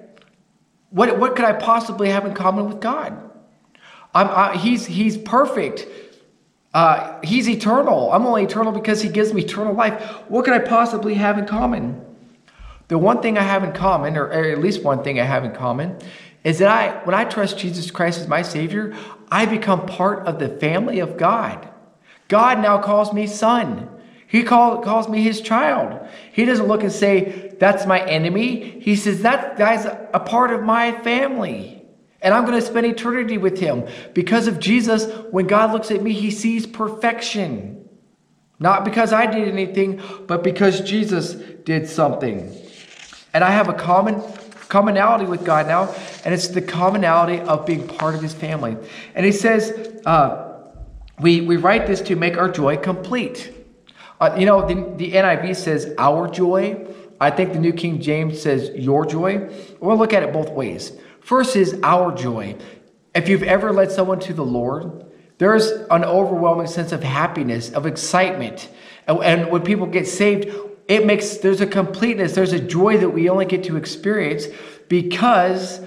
What 0.90 1.20
what 1.20 1.36
could 1.36 1.46
I 1.46 1.54
possibly 1.54 2.10
have 2.10 2.26
in 2.26 2.34
common 2.34 2.68
with 2.68 2.80
God? 2.80 3.30
I, 4.14 4.58
he's 4.58 4.86
he's 4.86 5.18
perfect. 5.18 5.88
Uh, 6.74 7.20
he's 7.24 7.50
eternal. 7.50 8.12
I'm 8.12 8.26
only 8.26 8.44
eternal 8.44 8.72
because 8.72 9.02
he 9.02 9.10
gives 9.10 9.34
me 9.34 9.42
eternal 9.42 9.74
life. 9.74 10.02
What 10.30 10.46
could 10.46 10.54
I 10.54 10.60
possibly 10.60 11.16
have 11.16 11.38
in 11.38 11.46
common? 11.46 12.06
The 12.90 12.98
one 12.98 13.22
thing 13.22 13.38
I 13.38 13.44
have 13.44 13.64
in 13.64 13.72
common, 13.72 14.18
or, 14.18 14.26
or 14.26 14.46
at 14.46 14.60
least 14.60 14.84
one 14.84 15.04
thing 15.04 15.20
I 15.20 15.24
have 15.24 15.46
in 15.46 15.52
common, 15.52 15.98
is 16.44 16.60
that 16.60 16.70
I, 16.70 17.04
when 17.06 17.16
I 17.16 17.24
trust 17.24 17.58
Jesus 17.58 17.92
Christ 17.92 18.20
as 18.20 18.28
my 18.28 18.42
Savior, 18.42 18.96
I 19.32 19.46
become 19.46 19.86
part 19.86 20.26
of 20.28 20.40
the 20.40 20.50
family 20.50 21.00
of 21.00 21.18
God. 21.18 21.68
God 22.28 22.60
now 22.60 22.80
calls 22.80 23.14
me 23.14 23.28
son. 23.28 23.90
He 24.30 24.44
call, 24.44 24.82
calls 24.84 25.10
me 25.10 25.24
his 25.24 25.42
child. 25.42 26.08
He 26.32 26.46
doesn't 26.46 26.68
look 26.68 26.84
and 26.84 26.92
say, 26.92 27.56
that's 27.60 27.88
my 27.88 28.00
enemy. 28.00 28.80
He 28.80 28.96
says, 28.96 29.24
that 29.24 29.58
guy's 29.58 29.86
a 29.86 30.20
part 30.20 30.52
of 30.52 30.62
my 30.62 30.92
family. 31.02 31.84
And 32.22 32.32
I'm 32.32 32.46
going 32.46 32.60
to 32.60 32.66
spend 32.66 32.86
eternity 32.86 33.40
with 33.40 33.60
him. 33.60 33.88
Because 34.14 34.46
of 34.48 34.60
Jesus, 34.60 35.12
when 35.32 35.48
God 35.48 35.74
looks 35.74 35.90
at 35.90 36.04
me, 36.04 36.14
he 36.14 36.30
sees 36.30 36.68
perfection. 36.68 37.90
Not 38.60 38.86
because 38.86 39.14
I 39.14 39.26
did 39.26 39.48
anything, 39.48 40.00
but 40.28 40.44
because 40.44 40.82
Jesus 40.82 41.34
did 41.64 41.90
something. 41.90 42.56
And 43.34 43.44
I 43.44 43.50
have 43.50 43.68
a 43.68 43.74
common 43.74 44.22
commonality 44.68 45.26
with 45.26 45.44
God 45.44 45.66
now, 45.66 45.92
and 46.24 46.36
it's 46.36 46.50
the 46.50 46.62
commonality 46.62 47.40
of 47.40 47.66
being 47.66 47.88
part 47.88 48.14
of 48.14 48.22
his 48.22 48.34
family. 48.36 48.78
And 49.16 49.26
he 49.26 49.32
says, 49.32 50.02
uh, 50.06 50.60
we, 51.20 51.42
we 51.42 51.58
write 51.58 51.88
this 51.88 52.02
to 52.02 52.16
make 52.16 52.38
our 52.38 52.50
joy 52.50 52.78
complete. 52.78 53.56
Uh, 54.20 54.36
you 54.38 54.46
know, 54.46 54.68
the, 54.68 54.76
the 54.98 55.14
NIV 55.14 55.56
says 55.56 55.94
our 55.98 56.28
joy. 56.30 56.86
I 57.22 57.32
think 57.32 57.54
the 57.54 57.60
New 57.60 57.74
King 57.74 58.02
James 58.02 58.42
says 58.42 58.70
your 58.76 59.06
joy. 59.06 59.50
We'll 59.80 59.98
look 59.98 60.14
at 60.14 60.24
it 60.24 60.34
both 60.34 60.50
ways. 60.50 60.94
First 61.22 61.56
is 61.56 61.80
our 61.84 62.14
joy. 62.14 62.56
If 63.14 63.30
you've 63.30 63.44
ever 63.44 63.72
led 63.72 63.92
someone 63.92 64.20
to 64.22 64.34
the 64.34 64.46
Lord, 64.46 65.06
there's 65.38 65.68
an 65.90 66.04
overwhelming 66.04 66.68
sense 66.68 66.92
of 66.92 67.04
happiness, 67.04 67.72
of 67.72 67.86
excitement. 67.86 68.70
And, 69.08 69.20
and 69.24 69.52
when 69.52 69.64
people 69.64 69.86
get 69.86 70.08
saved, 70.08 70.50
it 70.88 71.06
makes 71.06 71.38
there's 71.38 71.62
a 71.62 71.68
completeness, 71.68 72.34
there's 72.34 72.54
a 72.54 72.60
joy 72.60 72.98
that 72.98 73.10
we 73.10 73.30
only 73.30 73.46
get 73.46 73.64
to 73.66 73.78
experience 73.78 74.48
because 74.90 75.82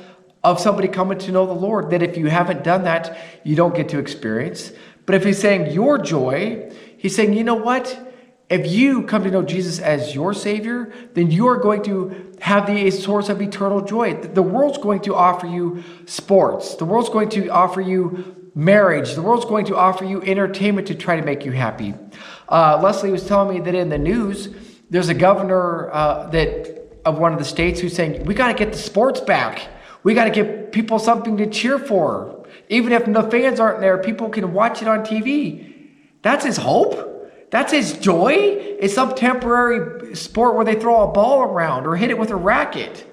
of 0.44 0.58
somebody 0.58 0.88
coming 0.88 1.18
to 1.18 1.32
know 1.32 1.44
the 1.44 1.52
Lord. 1.52 1.90
That 1.90 2.02
if 2.02 2.16
you 2.16 2.26
haven't 2.26 2.64
done 2.64 2.84
that, 2.84 3.16
you 3.44 3.56
don't 3.56 3.74
get 3.74 3.90
to 3.90 3.98
experience. 3.98 4.72
But 5.04 5.16
if 5.16 5.24
he's 5.24 5.38
saying 5.38 5.72
your 5.72 5.98
joy, 5.98 6.72
he's 6.96 7.14
saying, 7.14 7.34
you 7.34 7.44
know 7.44 7.54
what? 7.54 8.11
If 8.52 8.70
you 8.70 9.04
come 9.04 9.24
to 9.24 9.30
know 9.30 9.40
Jesus 9.42 9.78
as 9.78 10.14
your 10.14 10.34
Savior, 10.34 10.92
then 11.14 11.30
you 11.30 11.46
are 11.46 11.56
going 11.56 11.82
to 11.84 12.34
have 12.40 12.66
the 12.66 12.90
source 12.90 13.30
of 13.30 13.40
eternal 13.40 13.80
joy. 13.80 14.12
The 14.12 14.42
world's 14.42 14.76
going 14.76 15.00
to 15.02 15.14
offer 15.14 15.46
you 15.46 15.82
sports, 16.04 16.74
the 16.74 16.84
world's 16.84 17.08
going 17.08 17.30
to 17.30 17.48
offer 17.48 17.80
you 17.80 18.50
marriage, 18.54 19.14
the 19.14 19.22
world's 19.22 19.46
going 19.46 19.64
to 19.66 19.76
offer 19.76 20.04
you 20.04 20.20
entertainment 20.20 20.86
to 20.88 20.94
try 20.94 21.16
to 21.16 21.22
make 21.22 21.46
you 21.46 21.52
happy. 21.52 21.94
Uh, 22.46 22.78
Leslie 22.82 23.10
was 23.10 23.26
telling 23.26 23.56
me 23.56 23.64
that 23.64 23.74
in 23.74 23.88
the 23.88 23.96
news, 23.96 24.54
there's 24.90 25.08
a 25.08 25.14
governor 25.14 25.90
uh, 25.90 26.28
that 26.28 27.00
of 27.06 27.18
one 27.18 27.32
of 27.32 27.38
the 27.38 27.46
states 27.46 27.80
who's 27.80 27.94
saying, 27.94 28.22
We 28.26 28.34
got 28.34 28.48
to 28.48 28.54
get 28.54 28.72
the 28.72 28.78
sports 28.78 29.22
back. 29.22 29.66
We 30.02 30.12
got 30.12 30.24
to 30.24 30.30
give 30.30 30.72
people 30.72 30.98
something 30.98 31.38
to 31.38 31.46
cheer 31.46 31.78
for. 31.78 32.46
Even 32.68 32.92
if 32.92 33.06
the 33.06 33.22
fans 33.30 33.60
aren't 33.60 33.80
there, 33.80 33.96
people 33.96 34.28
can 34.28 34.52
watch 34.52 34.82
it 34.82 34.88
on 34.88 35.06
TV. 35.06 35.88
That's 36.20 36.44
his 36.44 36.58
hope. 36.58 37.11
That's 37.52 37.70
his 37.70 37.98
joy? 37.98 38.32
It's 38.80 38.94
some 38.94 39.14
temporary 39.14 40.16
sport 40.16 40.56
where 40.56 40.64
they 40.64 40.74
throw 40.74 41.02
a 41.02 41.12
ball 41.12 41.42
around 41.42 41.86
or 41.86 41.96
hit 41.96 42.08
it 42.08 42.16
with 42.16 42.30
a 42.30 42.36
racket. 42.36 43.06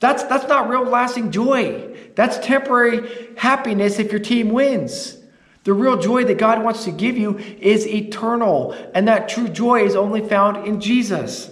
That's, 0.00 0.22
that's 0.22 0.48
not 0.48 0.70
real 0.70 0.84
lasting 0.84 1.30
joy. 1.30 1.94
That's 2.14 2.38
temporary 2.38 3.34
happiness 3.36 3.98
if 3.98 4.10
your 4.10 4.22
team 4.22 4.48
wins. 4.48 5.18
The 5.64 5.74
real 5.74 5.98
joy 5.98 6.24
that 6.24 6.38
God 6.38 6.64
wants 6.64 6.84
to 6.84 6.90
give 6.90 7.18
you 7.18 7.36
is 7.36 7.86
eternal, 7.86 8.72
and 8.94 9.06
that 9.06 9.28
true 9.28 9.48
joy 9.48 9.84
is 9.84 9.94
only 9.94 10.26
found 10.26 10.66
in 10.66 10.80
Jesus. 10.80 11.50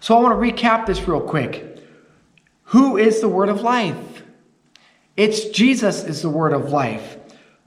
So 0.00 0.16
I 0.16 0.20
want 0.20 0.34
to 0.34 0.52
recap 0.52 0.86
this 0.86 1.06
real 1.06 1.20
quick. 1.20 1.78
Who 2.64 2.96
is 2.96 3.20
the 3.20 3.28
word 3.28 3.48
of 3.48 3.60
life? 3.60 4.24
It's 5.16 5.50
Jesus 5.50 6.02
is 6.02 6.20
the 6.20 6.30
word 6.30 6.52
of 6.52 6.70
life. 6.70 7.13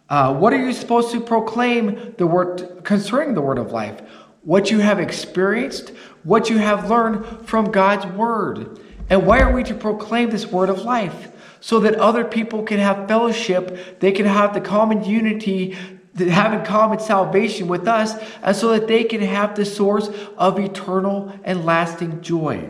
Uh, 0.09 0.33
what 0.33 0.53
are 0.53 0.65
you 0.65 0.71
supposed 0.71 1.11
to 1.11 1.19
proclaim 1.19 2.15
the 2.17 2.25
word 2.25 2.81
concerning 2.83 3.33
the 3.33 3.41
word 3.41 3.57
of 3.57 3.71
life? 3.71 4.01
What 4.43 4.71
you 4.71 4.79
have 4.79 4.99
experienced, 4.99 5.89
what 6.23 6.49
you 6.49 6.57
have 6.57 6.89
learned 6.89 7.47
from 7.47 7.71
God's 7.71 8.05
word. 8.15 8.79
And 9.09 9.25
why 9.25 9.39
are 9.39 9.53
we 9.53 9.63
to 9.63 9.73
proclaim 9.73 10.29
this 10.29 10.47
word 10.47 10.69
of 10.69 10.81
life? 10.81 11.31
So 11.59 11.79
that 11.81 11.95
other 11.95 12.23
people 12.23 12.63
can 12.63 12.79
have 12.79 13.07
fellowship, 13.07 13.99
they 13.99 14.11
can 14.11 14.25
have 14.25 14.53
the 14.53 14.61
common 14.61 15.03
unity, 15.03 15.75
having 16.17 16.63
common 16.63 16.99
salvation 16.99 17.67
with 17.67 17.87
us, 17.87 18.15
and 18.41 18.55
so 18.55 18.69
that 18.69 18.87
they 18.87 19.03
can 19.03 19.21
have 19.21 19.55
the 19.55 19.65
source 19.65 20.09
of 20.37 20.59
eternal 20.59 21.37
and 21.43 21.65
lasting 21.65 22.21
joy. 22.21 22.69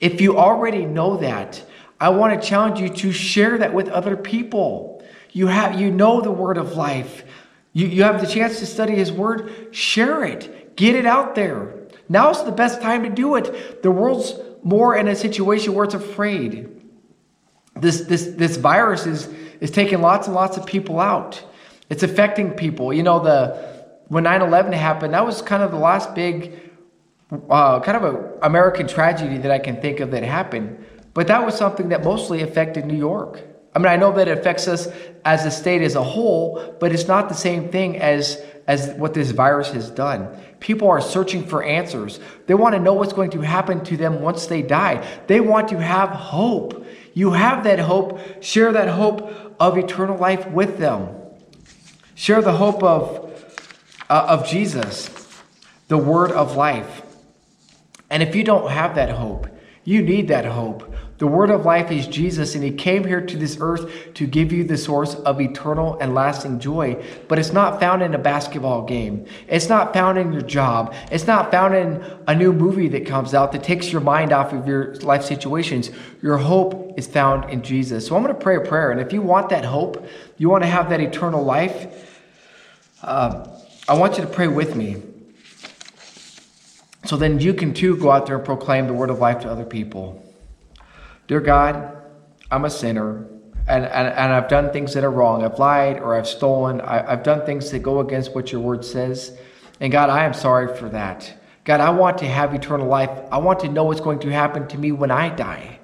If 0.00 0.20
you 0.20 0.36
already 0.36 0.84
know 0.84 1.16
that, 1.18 1.64
I 2.00 2.10
want 2.10 2.40
to 2.40 2.46
challenge 2.46 2.80
you 2.80 2.88
to 2.88 3.12
share 3.12 3.56
that 3.58 3.72
with 3.72 3.88
other 3.88 4.16
people. 4.16 4.93
You 5.34 5.48
have 5.48 5.78
you 5.78 5.90
know 5.90 6.20
the 6.20 6.30
word 6.30 6.56
of 6.56 6.76
life. 6.76 7.24
You, 7.72 7.88
you 7.88 8.04
have 8.04 8.20
the 8.20 8.26
chance 8.26 8.60
to 8.60 8.66
study 8.66 8.94
his 8.94 9.10
word, 9.10 9.68
share 9.72 10.24
it. 10.24 10.76
Get 10.76 10.94
it 10.94 11.06
out 11.06 11.34
there. 11.34 11.74
Now's 12.08 12.44
the 12.44 12.52
best 12.52 12.80
time 12.80 13.02
to 13.02 13.10
do 13.10 13.34
it. 13.34 13.82
The 13.82 13.90
world's 13.90 14.38
more 14.62 14.96
in 14.96 15.08
a 15.08 15.16
situation 15.16 15.74
where 15.74 15.84
it's 15.84 15.94
afraid. 15.94 16.70
This 17.74 18.02
this 18.02 18.26
this 18.36 18.56
virus 18.56 19.06
is 19.06 19.28
is 19.60 19.72
taking 19.72 20.00
lots 20.00 20.28
and 20.28 20.36
lots 20.36 20.56
of 20.56 20.66
people 20.66 21.00
out. 21.00 21.42
It's 21.90 22.04
affecting 22.04 22.52
people. 22.52 22.92
You 22.92 23.02
know, 23.02 23.18
the 23.18 23.74
when 24.06 24.22
9-11 24.22 24.72
happened, 24.74 25.14
that 25.14 25.26
was 25.26 25.42
kind 25.42 25.62
of 25.64 25.72
the 25.72 25.78
last 25.78 26.14
big 26.14 26.60
uh, 27.50 27.80
kind 27.80 27.96
of 27.96 28.14
a 28.14 28.46
American 28.46 28.86
tragedy 28.86 29.38
that 29.38 29.50
I 29.50 29.58
can 29.58 29.80
think 29.80 29.98
of 29.98 30.12
that 30.12 30.22
happened. 30.22 30.84
But 31.12 31.26
that 31.26 31.44
was 31.44 31.56
something 31.56 31.88
that 31.88 32.04
mostly 32.04 32.42
affected 32.42 32.86
New 32.86 32.96
York. 32.96 33.42
I 33.74 33.78
mean, 33.78 33.88
I 33.88 33.96
know 33.96 34.12
that 34.12 34.28
it 34.28 34.38
affects 34.38 34.68
us 34.68 34.88
as 35.24 35.44
a 35.44 35.50
state 35.50 35.82
as 35.82 35.94
a 35.94 36.02
whole, 36.02 36.76
but 36.78 36.92
it's 36.92 37.08
not 37.08 37.28
the 37.28 37.34
same 37.34 37.70
thing 37.70 37.98
as 37.98 38.40
as 38.66 38.90
what 38.94 39.14
this 39.14 39.30
virus 39.30 39.70
has 39.70 39.90
done. 39.90 40.28
People 40.60 40.88
are 40.88 41.00
searching 41.00 41.44
for 41.44 41.62
answers. 41.62 42.20
They 42.46 42.54
want 42.54 42.74
to 42.74 42.80
know 42.80 42.94
what's 42.94 43.12
going 43.12 43.30
to 43.30 43.40
happen 43.40 43.84
to 43.84 43.96
them 43.96 44.22
once 44.22 44.46
they 44.46 44.62
die. 44.62 45.06
They 45.26 45.40
want 45.40 45.68
to 45.68 45.78
have 45.78 46.08
hope. 46.08 46.86
You 47.12 47.32
have 47.32 47.64
that 47.64 47.78
hope. 47.78 48.42
Share 48.42 48.72
that 48.72 48.88
hope 48.88 49.30
of 49.60 49.76
eternal 49.76 50.16
life 50.16 50.48
with 50.48 50.78
them. 50.78 51.08
Share 52.14 52.40
the 52.40 52.52
hope 52.52 52.82
of, 52.82 53.30
uh, 54.08 54.26
of 54.28 54.48
Jesus, 54.48 55.10
the 55.88 55.98
word 55.98 56.30
of 56.30 56.56
life. 56.56 57.02
And 58.08 58.22
if 58.22 58.34
you 58.34 58.44
don't 58.44 58.70
have 58.70 58.94
that 58.94 59.10
hope, 59.10 59.48
you 59.84 60.00
need 60.00 60.28
that 60.28 60.46
hope. 60.46 60.93
The 61.18 61.28
word 61.28 61.50
of 61.50 61.64
life 61.64 61.92
is 61.92 62.08
Jesus, 62.08 62.56
and 62.56 62.64
he 62.64 62.72
came 62.72 63.04
here 63.04 63.20
to 63.20 63.36
this 63.36 63.58
earth 63.60 64.14
to 64.14 64.26
give 64.26 64.52
you 64.52 64.64
the 64.64 64.76
source 64.76 65.14
of 65.14 65.40
eternal 65.40 65.96
and 66.00 66.12
lasting 66.12 66.58
joy. 66.58 67.00
But 67.28 67.38
it's 67.38 67.52
not 67.52 67.78
found 67.78 68.02
in 68.02 68.14
a 68.14 68.18
basketball 68.18 68.82
game. 68.84 69.26
It's 69.46 69.68
not 69.68 69.92
found 69.92 70.18
in 70.18 70.32
your 70.32 70.42
job. 70.42 70.92
It's 71.12 71.28
not 71.28 71.52
found 71.52 71.74
in 71.76 72.04
a 72.26 72.34
new 72.34 72.52
movie 72.52 72.88
that 72.88 73.06
comes 73.06 73.32
out 73.32 73.52
that 73.52 73.62
takes 73.62 73.92
your 73.92 74.00
mind 74.00 74.32
off 74.32 74.52
of 74.52 74.66
your 74.66 74.96
life 74.96 75.22
situations. 75.22 75.92
Your 76.20 76.36
hope 76.36 76.98
is 76.98 77.06
found 77.06 77.48
in 77.48 77.62
Jesus. 77.62 78.08
So 78.08 78.16
I'm 78.16 78.22
going 78.24 78.34
to 78.34 78.40
pray 78.40 78.56
a 78.56 78.60
prayer. 78.60 78.90
And 78.90 79.00
if 79.00 79.12
you 79.12 79.22
want 79.22 79.50
that 79.50 79.64
hope, 79.64 80.04
you 80.36 80.50
want 80.50 80.64
to 80.64 80.68
have 80.68 80.90
that 80.90 81.00
eternal 81.00 81.44
life, 81.44 82.20
uh, 83.02 83.46
I 83.88 83.94
want 83.94 84.18
you 84.18 84.24
to 84.24 84.30
pray 84.30 84.48
with 84.48 84.74
me. 84.74 85.00
So 87.04 87.16
then 87.16 87.38
you 87.38 87.54
can 87.54 87.72
too 87.72 87.96
go 87.98 88.10
out 88.10 88.26
there 88.26 88.36
and 88.36 88.44
proclaim 88.44 88.88
the 88.88 88.94
word 88.94 89.10
of 89.10 89.20
life 89.20 89.42
to 89.42 89.50
other 89.50 89.64
people. 89.64 90.23
Dear 91.26 91.40
God, 91.40 91.96
I'm 92.50 92.64
a 92.64 92.70
sinner 92.70 93.26
and, 93.66 93.84
and, 93.86 94.08
and 94.08 94.32
I've 94.32 94.48
done 94.48 94.72
things 94.72 94.92
that 94.92 95.04
are 95.04 95.10
wrong. 95.10 95.42
I've 95.42 95.58
lied 95.58 95.98
or 95.98 96.14
I've 96.14 96.28
stolen. 96.28 96.80
I, 96.82 97.12
I've 97.12 97.22
done 97.22 97.46
things 97.46 97.70
that 97.70 97.78
go 97.78 98.00
against 98.00 98.34
what 98.34 98.52
your 98.52 98.60
word 98.60 98.84
says. 98.84 99.36
And 99.80 99.90
God, 99.90 100.10
I 100.10 100.24
am 100.24 100.34
sorry 100.34 100.76
for 100.76 100.88
that. 100.90 101.32
God, 101.64 101.80
I 101.80 101.90
want 101.90 102.18
to 102.18 102.26
have 102.26 102.54
eternal 102.54 102.86
life. 102.86 103.10
I 103.32 103.38
want 103.38 103.60
to 103.60 103.68
know 103.68 103.84
what's 103.84 104.00
going 104.00 104.18
to 104.20 104.28
happen 104.30 104.68
to 104.68 104.78
me 104.78 104.92
when 104.92 105.10
I 105.10 105.30
die. 105.30 105.80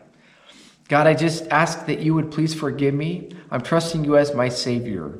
God, 0.88 1.07
I 1.07 1.14
just 1.14 1.46
ask 1.48 1.87
that 1.87 2.00
you 2.00 2.14
would 2.14 2.31
please 2.31 2.55
forgive 2.55 2.92
me. 2.92 3.31
I'm 3.50 3.62
trusting 3.62 4.05
you 4.05 4.18
as 4.18 4.35
my 4.35 4.50
Savior. 4.50 5.18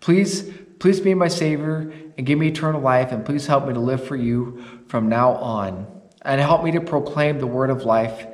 Please, 0.00 0.50
please 0.78 1.00
be 1.00 1.12
my 1.12 1.28
Savior 1.28 1.92
and 2.16 2.26
give 2.26 2.38
me 2.38 2.48
eternal 2.48 2.80
life. 2.80 3.12
And 3.12 3.26
please 3.26 3.46
help 3.46 3.66
me 3.66 3.74
to 3.74 3.80
live 3.80 4.06
for 4.06 4.16
you 4.16 4.64
from 4.86 5.10
now 5.10 5.32
on. 5.32 5.86
And 6.22 6.40
help 6.40 6.64
me 6.64 6.70
to 6.72 6.80
proclaim 6.80 7.38
the 7.38 7.46
word 7.46 7.68
of 7.68 7.82
life 7.82 8.26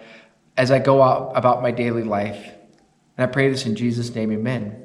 as 0.56 0.70
I 0.70 0.78
go 0.78 1.02
out 1.02 1.32
about 1.34 1.62
my 1.62 1.70
daily 1.70 2.04
life. 2.04 2.52
And 3.16 3.28
I 3.28 3.32
pray 3.32 3.48
this 3.48 3.66
in 3.66 3.76
Jesus' 3.76 4.14
name, 4.14 4.32
amen. 4.32 4.84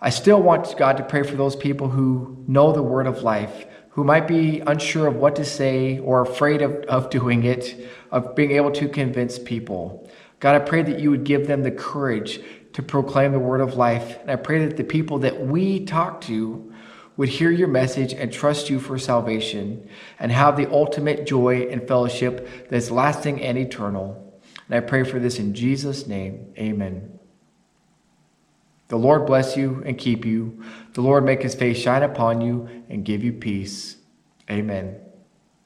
I 0.00 0.10
still 0.10 0.42
want 0.42 0.76
God 0.76 0.96
to 0.96 1.04
pray 1.04 1.22
for 1.22 1.36
those 1.36 1.54
people 1.54 1.88
who 1.88 2.44
know 2.48 2.72
the 2.72 2.82
word 2.82 3.06
of 3.06 3.22
life, 3.22 3.66
who 3.90 4.04
might 4.04 4.26
be 4.26 4.60
unsure 4.60 5.06
of 5.06 5.16
what 5.16 5.36
to 5.36 5.44
say 5.44 5.98
or 5.98 6.22
afraid 6.22 6.62
of, 6.62 6.72
of 6.84 7.10
doing 7.10 7.44
it, 7.44 7.88
of 8.10 8.34
being 8.34 8.52
able 8.52 8.72
to 8.72 8.88
convince 8.88 9.38
people. 9.38 10.10
God, 10.40 10.56
I 10.56 10.58
pray 10.58 10.82
that 10.82 10.98
you 10.98 11.10
would 11.10 11.24
give 11.24 11.46
them 11.46 11.62
the 11.62 11.70
courage 11.70 12.40
to 12.72 12.82
proclaim 12.82 13.32
the 13.32 13.38
word 13.38 13.60
of 13.60 13.74
life. 13.74 14.18
And 14.22 14.30
I 14.30 14.36
pray 14.36 14.66
that 14.66 14.76
the 14.76 14.84
people 14.84 15.20
that 15.20 15.46
we 15.46 15.84
talk 15.84 16.20
to 16.22 16.72
would 17.16 17.28
hear 17.28 17.50
your 17.50 17.68
message 17.68 18.12
and 18.12 18.32
trust 18.32 18.70
you 18.70 18.80
for 18.80 18.98
salvation 18.98 19.88
and 20.18 20.32
have 20.32 20.56
the 20.56 20.70
ultimate 20.70 21.26
joy 21.26 21.68
and 21.70 21.86
fellowship 21.86 22.68
that's 22.70 22.90
lasting 22.90 23.40
and 23.42 23.58
eternal. 23.58 24.21
And 24.72 24.82
I 24.82 24.88
pray 24.88 25.04
for 25.04 25.18
this 25.18 25.38
in 25.38 25.52
Jesus' 25.52 26.06
name. 26.06 26.54
Amen. 26.56 27.18
The 28.88 28.96
Lord 28.96 29.26
bless 29.26 29.54
you 29.54 29.82
and 29.84 29.98
keep 29.98 30.24
you. 30.24 30.64
The 30.94 31.02
Lord 31.02 31.26
make 31.26 31.42
his 31.42 31.54
face 31.54 31.76
shine 31.76 32.02
upon 32.02 32.40
you 32.40 32.66
and 32.88 33.04
give 33.04 33.22
you 33.22 33.34
peace. 33.34 33.96
Amen. 34.50 34.98